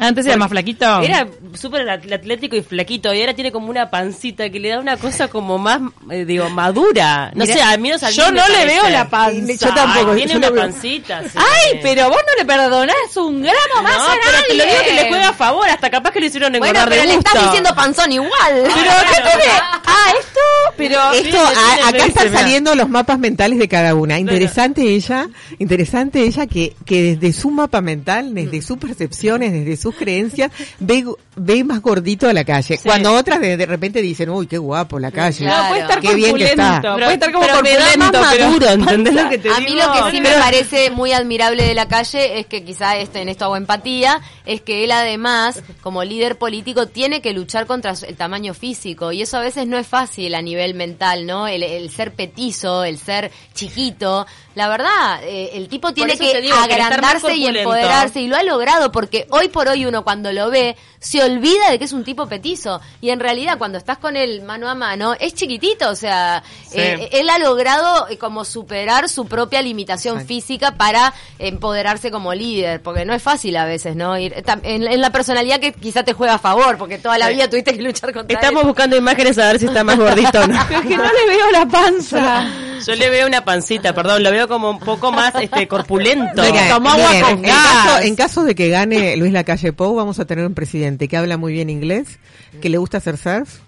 Antes 0.00 0.26
era 0.26 0.36
más 0.36 0.48
flaquito. 0.50 1.00
Era 1.02 1.26
súper 1.54 1.88
at- 1.88 2.10
atlético 2.12 2.56
y 2.56 2.62
flaquito 2.62 3.12
y 3.14 3.20
ahora 3.20 3.34
tiene 3.34 3.52
como 3.52 3.68
una 3.70 3.90
pancita 3.90 4.48
que 4.50 4.58
le 4.58 4.70
da 4.70 4.80
una 4.80 4.96
cosa 4.96 5.28
como 5.28 5.58
más, 5.58 5.80
eh, 6.10 6.24
digo, 6.24 6.48
madura. 6.50 7.30
No 7.34 7.44
Mirá, 7.44 7.54
sé, 7.56 7.62
al 7.62 7.78
menos 7.80 8.02
a 8.02 8.08
mí 8.08 8.14
yo 8.14 8.26
me 8.32 8.40
no 8.40 8.48
le 8.48 8.64
veo 8.66 8.88
la 8.88 9.08
panza. 9.08 9.52
Yo 9.68 9.74
tampoco, 9.74 10.10
Ay, 10.12 10.16
tiene 10.24 10.32
yo 10.32 10.38
una 10.38 10.50
pancita. 10.62 11.22
sí. 11.22 11.36
Ay, 11.36 11.78
pero 11.82 12.08
vos 12.08 12.16
no 12.26 12.38
le 12.38 12.44
perdonás 12.44 13.16
un 13.16 13.42
gramo 13.42 13.82
más 13.82 13.96
No, 13.98 14.04
a 14.06 14.14
pero 14.24 14.38
te 14.48 14.54
lo 14.54 14.64
digo 14.64 14.76
que 14.86 14.94
le 14.94 15.08
juega 15.08 15.28
a 15.28 15.32
favor, 15.34 15.68
hasta 15.68 15.90
capaz 15.90 16.10
que 16.12 16.20
lo 16.20 16.26
hicieron 16.26 16.52
Bueno, 16.52 16.66
engordar 16.66 16.88
pero 16.88 17.00
de 17.02 17.06
le 17.08 17.14
gusto. 17.16 17.28
estás 17.30 17.44
diciendo 17.46 17.74
panzón 17.74 18.12
igual. 18.12 18.30
Pero 18.64 18.90
¿qué 19.10 19.22
tiene? 19.22 19.52
Ah, 19.92 20.12
esto, 20.18 20.40
pero 20.76 21.12
Esto, 21.12 21.38
a- 21.38 21.88
acá 21.88 22.06
están 22.06 22.32
saliendo 22.32 22.74
los 22.74 22.88
mapas 22.88 23.18
mentales 23.18 23.58
de 23.58 23.68
cada 23.68 23.94
una. 23.94 24.18
Interesante 24.18 24.82
ella, 24.82 25.28
interesante 25.58 26.22
ella 26.22 26.46
que, 26.46 26.74
que 26.84 27.16
desde 27.16 27.32
su 27.38 27.50
mapa 27.50 27.80
mental, 27.80 28.34
desde 28.34 28.62
sus 28.62 28.78
percepciones, 28.78 29.52
desde 29.52 29.76
creencias, 29.92 30.50
ve, 30.78 31.04
ve 31.42 31.64
más 31.64 31.80
gordito 31.80 32.28
a 32.28 32.32
la 32.34 32.44
calle. 32.44 32.78
Cuando 32.84 33.14
otras 33.14 33.40
de, 33.40 33.56
de 33.56 33.64
repente 33.66 34.02
dicen, 34.02 34.28
uy, 34.28 34.46
qué 34.46 34.58
guapo 34.58 34.98
la 34.98 35.10
calle. 35.10 35.44
Claro. 35.46 35.62
no 35.62 35.68
puede 35.70 35.80
estar 35.82 36.00
Qué 36.00 36.14
bien 36.14 36.36
que 36.36 36.44
está. 36.44 36.80
puede 36.82 37.14
estar 37.14 37.32
como 37.32 37.46
pero 37.46 37.62
me 37.62 37.70
da 37.74 37.84
corpulento, 37.86 38.20
más 38.20 38.32
pero 38.34 38.46
maduro, 38.46 38.68
¿entendés 38.70 39.14
lo 39.14 39.28
que 39.30 39.38
te 39.38 39.48
A 39.50 39.56
digo? 39.58 39.70
mí 39.70 39.76
lo 39.80 39.92
que 39.92 40.10
sí 40.10 40.20
me 40.20 40.28
Pero- 40.28 40.40
parece 40.42 40.90
muy 40.90 41.12
admirable 41.12 41.64
de 41.64 41.74
la 41.74 41.88
calle 41.88 42.38
es 42.40 42.46
que 42.46 42.62
quizá 42.62 42.96
esto, 42.98 43.18
en 43.18 43.28
esto 43.30 43.46
hago 43.46 43.56
empatía, 43.56 44.20
es 44.44 44.60
que 44.60 44.84
él 44.84 44.92
además, 44.92 45.62
como 45.82 46.04
líder 46.04 46.36
político, 46.36 46.86
tiene 46.88 47.22
que 47.22 47.32
luchar 47.32 47.66
contra 47.66 47.92
el 48.06 48.16
tamaño 48.16 48.52
físico 48.52 49.10
y 49.12 49.22
eso 49.22 49.38
a 49.38 49.40
veces 49.40 49.66
no 49.66 49.78
es 49.78 49.86
fácil 49.86 50.34
a 50.34 50.42
nivel 50.42 50.74
mental, 50.74 51.26
¿no? 51.26 51.48
El, 51.48 51.62
el 51.62 51.90
ser 51.90 52.12
petizo, 52.12 52.84
el 52.84 52.98
ser 52.98 53.30
chiquito. 53.54 54.26
La 54.56 54.68
verdad, 54.68 55.20
eh, 55.22 55.50
el 55.54 55.68
tipo 55.68 55.94
tiene 55.94 56.18
que 56.18 56.50
agrandarse 56.52 57.34
y 57.36 57.46
empoderarse 57.46 58.20
y 58.20 58.26
lo 58.26 58.36
ha 58.36 58.42
logrado 58.42 58.90
porque 58.92 59.26
hoy 59.30 59.48
por 59.48 59.68
hoy 59.68 59.86
uno 59.86 60.02
cuando 60.02 60.32
lo 60.32 60.50
ve 60.50 60.76
se 60.98 61.22
olvida 61.30 61.70
de 61.70 61.78
que 61.78 61.84
es 61.84 61.92
un 61.92 62.04
tipo 62.04 62.26
petizo 62.28 62.80
y 63.00 63.10
en 63.10 63.20
realidad 63.20 63.58
cuando 63.58 63.78
estás 63.78 63.98
con 63.98 64.16
él 64.16 64.42
mano 64.42 64.68
a 64.68 64.74
mano 64.74 65.14
es 65.18 65.34
chiquitito, 65.34 65.88
o 65.90 65.94
sea, 65.96 66.42
Sí. 66.68 66.78
eh, 66.78 67.08
él 67.12 67.28
ha 67.30 67.38
logrado 67.38 68.08
eh, 68.08 68.18
como 68.18 68.44
superar 68.44 69.08
su 69.08 69.26
propia 69.26 69.62
limitación 69.62 70.24
física 70.26 70.72
para 70.76 71.12
empoderarse 71.38 72.10
como 72.10 72.34
líder, 72.34 72.82
porque 72.82 73.04
no 73.04 73.14
es 73.14 73.22
fácil 73.22 73.56
a 73.56 73.64
veces, 73.64 73.96
¿no? 73.96 74.18
Ir, 74.18 74.34
tam- 74.44 74.60
en, 74.62 74.86
en 74.86 75.00
la 75.00 75.10
personalidad 75.10 75.58
que 75.60 75.72
quizá 75.72 76.02
te 76.04 76.12
juega 76.12 76.34
a 76.34 76.38
favor, 76.38 76.76
porque 76.78 76.98
toda 76.98 77.18
la 77.18 77.28
vida 77.28 77.48
tuviste 77.48 77.74
que 77.76 77.82
luchar 77.82 78.12
contra 78.12 78.34
Estamos 78.38 78.62
él. 78.62 78.68
buscando 78.68 78.96
imágenes 78.96 79.38
a 79.38 79.46
ver 79.46 79.58
si 79.58 79.66
está 79.66 79.82
más 79.84 79.96
gordito 79.98 80.40
o 80.40 80.46
no. 80.46 80.58
Pero 80.68 80.80
es 80.82 80.86
que 80.86 80.96
no 80.96 81.04
le 81.04 81.26
veo 81.26 81.50
la 81.50 81.66
panza. 81.66 82.46
Yo 82.86 82.94
le 82.94 83.10
veo 83.10 83.26
una 83.26 83.44
pancita, 83.44 83.94
perdón, 83.94 84.22
lo 84.22 84.30
veo 84.30 84.48
como 84.48 84.70
un 84.70 84.78
poco 84.78 85.12
más 85.12 85.34
este 85.36 85.68
corpulento. 85.68 86.42
Oiga, 86.42 86.68
Tomó 86.68 86.90
agua 86.90 87.08
miren, 87.10 87.22
con 87.22 87.32
en, 87.32 87.42
gas. 87.42 87.56
caso, 87.56 88.02
en 88.02 88.16
caso 88.16 88.44
de 88.44 88.54
que 88.54 88.68
gane 88.68 89.16
Luis 89.16 89.32
Lacalle 89.32 89.72
Pou, 89.72 89.94
vamos 89.94 90.18
a 90.18 90.24
tener 90.24 90.46
un 90.46 90.54
presidente 90.54 91.08
que 91.08 91.16
habla 91.16 91.36
muy 91.36 91.52
bien 91.52 91.70
inglés, 91.70 92.18
que 92.60 92.68
le 92.68 92.78
gusta 92.78 92.98
hacer 92.98 93.16
surf, 93.16 93.60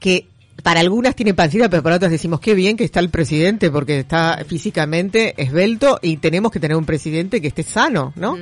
que 0.00 0.28
para 0.62 0.80
algunas 0.80 1.14
tiene 1.14 1.34
pancita, 1.34 1.68
pero 1.68 1.82
para 1.82 1.96
otras 1.96 2.10
decimos 2.10 2.40
qué 2.40 2.54
bien 2.54 2.76
que 2.76 2.84
está 2.84 3.00
el 3.00 3.10
presidente 3.10 3.70
porque 3.70 3.98
está 4.00 4.44
físicamente 4.46 5.34
esbelto 5.36 5.98
y 6.00 6.18
tenemos 6.18 6.52
que 6.52 6.60
tener 6.60 6.76
un 6.76 6.86
presidente 6.86 7.40
que 7.40 7.48
esté 7.48 7.62
sano, 7.62 8.12
¿no? 8.16 8.38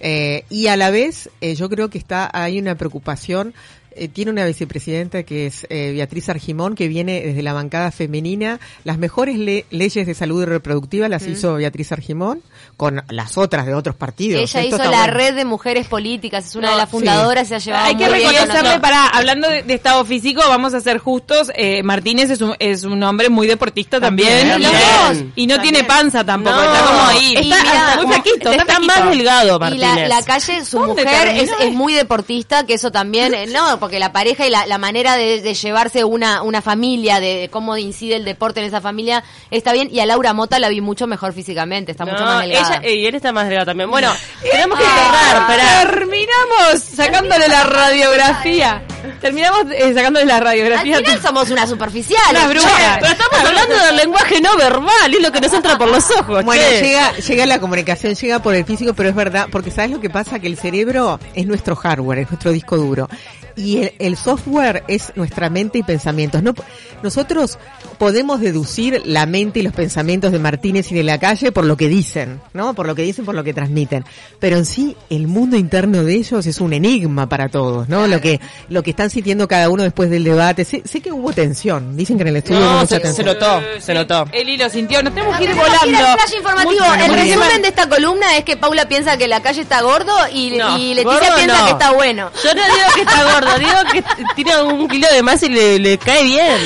Eh, 0.00 0.44
y 0.50 0.66
a 0.66 0.76
la 0.76 0.90
vez, 0.90 1.30
eh, 1.40 1.54
yo 1.54 1.68
creo 1.68 1.88
que 1.88 1.98
está 1.98 2.28
hay 2.32 2.58
una 2.58 2.74
preocupación. 2.74 3.54
Eh, 3.96 4.08
tiene 4.08 4.30
una 4.30 4.44
vicepresidenta 4.44 5.22
que 5.22 5.46
es 5.46 5.66
eh, 5.70 5.92
Beatriz 5.94 6.28
Argimón, 6.28 6.74
que 6.74 6.88
viene 6.88 7.20
desde 7.22 7.42
la 7.42 7.52
bancada 7.52 7.90
femenina. 7.90 8.60
Las 8.84 8.98
mejores 8.98 9.38
le- 9.38 9.66
leyes 9.70 10.06
de 10.06 10.14
salud 10.14 10.44
reproductiva 10.44 11.08
las 11.08 11.26
hizo 11.26 11.54
Beatriz 11.54 11.92
Argimón, 11.92 12.42
con 12.76 13.02
las 13.08 13.38
otras 13.38 13.66
de 13.66 13.74
otros 13.74 13.94
partidos. 13.96 14.40
Ella 14.42 14.60
Esto 14.62 14.76
hizo 14.76 14.90
la 14.90 14.98
bueno. 14.98 15.12
red 15.14 15.34
de 15.34 15.44
mujeres 15.44 15.86
políticas, 15.86 16.46
es 16.46 16.54
una 16.56 16.68
No, 16.68 16.72
de 16.74 16.78
las 16.78 16.88
sí. 16.90 16.96
fundadoras, 16.96 17.48
se 17.48 17.54
ha 17.54 17.58
llevado 17.58 17.86
Hay 17.86 17.96
que 17.96 18.08
muy 18.08 18.18
bien 18.18 18.30
reconocerle 18.32 18.80
para, 18.80 19.06
hablando 19.08 19.48
de, 19.48 19.62
de 19.62 19.74
estado 19.74 20.04
físico, 20.04 20.42
vamos 20.48 20.74
a 20.74 20.80
ser 20.80 20.98
justos, 20.98 21.50
eh, 21.54 21.82
Martínez 21.82 22.30
es 22.30 22.40
un, 22.40 22.54
es 22.58 22.84
un 22.84 23.02
hombre 23.02 23.28
muy 23.28 23.46
deportista 23.46 24.00
también, 24.00 24.48
También. 24.48 24.70
y, 24.70 24.74
También. 24.74 25.32
y 25.36 25.46
no 25.46 25.60
tiene 25.60 25.84
panza 25.84 26.24
tampoco, 26.24 26.56
No. 26.56 26.62
está 26.74 26.86
como 26.86 27.02
ahí, 27.04 27.32
Y 27.32 27.36
está, 27.50 27.62
mira, 27.62 27.74
está 27.90 27.96
muy 27.96 28.06
flaquito, 28.12 28.52
está, 28.52 28.80
más 28.80 29.08
delgado, 29.10 29.56
Y 29.56 29.60
Martínez. 29.60 29.96
la, 29.96 30.08
la 30.08 30.22
calle, 30.22 30.64
su 30.64 30.78
¿Dónde 30.78 31.04
mujer 31.04 31.28
es, 31.28 31.50
es 31.60 31.72
muy 31.72 31.94
deportista, 31.94 32.64
que 32.66 32.74
eso 32.74 32.90
también, 32.90 33.34
eh, 33.34 33.46
no, 33.46 33.78
porque 33.82 33.98
la 33.98 34.12
pareja 34.12 34.46
y 34.46 34.50
la, 34.50 34.64
la 34.64 34.78
manera 34.78 35.16
de, 35.16 35.42
de 35.42 35.54
llevarse 35.54 36.04
una, 36.04 36.42
una 36.42 36.62
familia, 36.62 37.18
de 37.18 37.48
cómo 37.50 37.76
incide 37.76 38.14
el 38.14 38.24
deporte 38.24 38.60
en 38.60 38.66
esa 38.66 38.80
familia, 38.80 39.24
está 39.50 39.72
bien. 39.72 39.88
Y 39.90 39.98
a 39.98 40.06
Laura 40.06 40.32
Mota 40.34 40.60
la 40.60 40.68
vi 40.68 40.80
mucho 40.80 41.08
mejor 41.08 41.32
físicamente, 41.32 41.90
está 41.90 42.04
mucho 42.04 42.22
más 42.22 42.42
delgada. 42.42 42.76
ella, 42.76 42.88
y 42.88 43.04
él 43.06 43.16
está 43.16 43.32
más 43.32 43.46
delgado 43.46 43.66
también. 43.66 43.90
Bueno, 43.90 44.12
tenemos 44.52 44.78
que 44.78 44.84
Ah, 44.86 45.48
cerrar. 45.50 45.88
Terminamos 45.90 46.80
sacándole 46.94 47.48
la 47.48 47.64
radiografía. 47.64 48.82
Terminamos 49.20 49.66
eh, 49.72 49.92
sacándole 49.94 50.26
la 50.26 50.36
Al 50.36 50.44
radiografía. 50.44 50.98
final 50.98 51.22
somos 51.22 51.50
una 51.50 51.66
superficial. 51.66 52.20
Una 52.30 52.48
bruja. 52.48 52.98
Pero 53.00 53.12
estamos 53.12 53.40
hablando 53.46 53.74
del 53.86 53.96
lenguaje 53.96 54.40
no 54.40 54.56
verbal, 54.56 55.14
es 55.14 55.22
lo 55.22 55.32
que 55.32 55.40
nos 55.40 55.52
entra 55.52 55.78
por 55.78 55.88
los 55.88 56.10
ojos. 56.10 56.44
Bueno, 56.44 56.62
che. 56.62 56.82
llega, 56.82 57.12
llega 57.16 57.46
la 57.46 57.60
comunicación, 57.60 58.14
llega 58.14 58.40
por 58.40 58.54
el 58.54 58.64
físico, 58.64 58.94
pero 58.94 59.08
es 59.08 59.14
verdad, 59.14 59.48
porque 59.50 59.70
¿sabes 59.70 59.90
lo 59.90 60.00
que 60.00 60.10
pasa? 60.10 60.38
Que 60.38 60.46
el 60.46 60.56
cerebro 60.56 61.18
es 61.34 61.46
nuestro 61.46 61.76
hardware, 61.76 62.20
es 62.20 62.30
nuestro 62.30 62.52
disco 62.52 62.76
duro. 62.76 63.08
Y 63.54 63.78
el, 63.78 63.92
el 63.98 64.16
software 64.16 64.82
es 64.88 65.12
nuestra 65.14 65.50
mente 65.50 65.78
y 65.78 65.82
pensamientos. 65.82 66.42
No, 66.42 66.54
nosotros 67.02 67.58
podemos 67.98 68.40
deducir 68.40 69.02
la 69.04 69.26
mente 69.26 69.60
y 69.60 69.62
los 69.62 69.74
pensamientos 69.74 70.32
de 70.32 70.38
Martínez 70.38 70.90
y 70.90 70.94
de 70.94 71.02
la 71.02 71.18
calle 71.18 71.52
por 71.52 71.64
lo 71.64 71.76
que 71.76 71.88
dicen, 71.88 72.40
¿no? 72.54 72.72
Por 72.74 72.86
lo 72.86 72.94
que 72.94 73.02
dicen, 73.02 73.24
por 73.26 73.34
lo 73.34 73.44
que 73.44 73.52
transmiten. 73.52 74.04
Pero 74.38 74.56
en 74.56 74.64
sí, 74.64 74.96
el 75.10 75.26
mundo 75.26 75.56
interno 75.56 76.02
de 76.02 76.14
ellos 76.14 76.46
es 76.46 76.60
un 76.60 76.72
enigma 76.72 77.28
para 77.28 77.48
todos, 77.50 77.88
¿no? 77.88 78.06
Lo 78.06 78.20
que, 78.20 78.40
lo 78.70 78.82
que 78.82 78.91
están 78.92 79.10
sintiendo 79.10 79.46
cada 79.48 79.68
uno 79.68 79.82
después 79.82 80.08
del 80.08 80.24
debate. 80.24 80.64
Sé, 80.64 80.82
sé 80.84 81.00
que 81.00 81.12
hubo 81.12 81.32
tensión. 81.32 81.96
Dicen 81.96 82.16
que 82.16 82.22
en 82.22 82.28
el 82.28 82.36
estudio 82.36 82.60
hubo 82.60 82.78
mucha 82.80 82.98
se, 83.00 83.12
se 83.12 83.22
notó, 83.24 83.58
Eh, 83.60 83.74
se 83.80 83.92
sí, 83.92 83.94
notó. 83.94 84.26
Eli 84.32 84.56
lo 84.56 84.68
sintió, 84.70 85.02
nos 85.02 85.12
tenemos 85.14 85.36
que 85.36 85.44
ir 85.44 85.50
Tenemos 85.50 85.68
que 85.80 85.88
ir 85.88 85.92
volando. 85.96 86.08
al 86.12 86.18
flash 86.18 86.36
informativo. 86.38 86.84
Muy- 86.86 87.02
el 87.02 87.10
muy 87.10 87.20
bien. 87.22 87.38
resumen 87.40 87.62
de 87.62 87.68
esta 87.68 87.88
columna 87.88 88.36
es 88.36 88.44
que 88.44 88.56
Paula 88.56 88.88
piensa 88.88 89.16
que 89.16 89.28
la 89.28 89.42
calle 89.42 89.60
está 89.62 89.80
gordo 89.82 90.12
y, 90.32 90.50
No, 90.56 90.78
y 90.78 90.94
Leticia 90.94 91.18
gordo 91.20 91.34
piensa 91.36 91.58
no. 91.58 91.64
que 91.66 91.70
está 91.72 91.90
bueno. 91.92 92.30
Yo 92.42 92.54
no 92.54 92.62
digo 92.62 92.86
que 92.94 93.00
está 93.02 93.32
gordo, 93.34 93.58
digo 93.58 93.72
que 93.92 94.04
tiene 94.34 94.62
un 94.62 94.88
kilo 94.88 95.08
de 95.12 95.22
más 95.22 95.42
y 95.42 95.48
le, 95.48 95.78
le 95.78 95.98
cae 95.98 96.22
bien. 96.24 96.56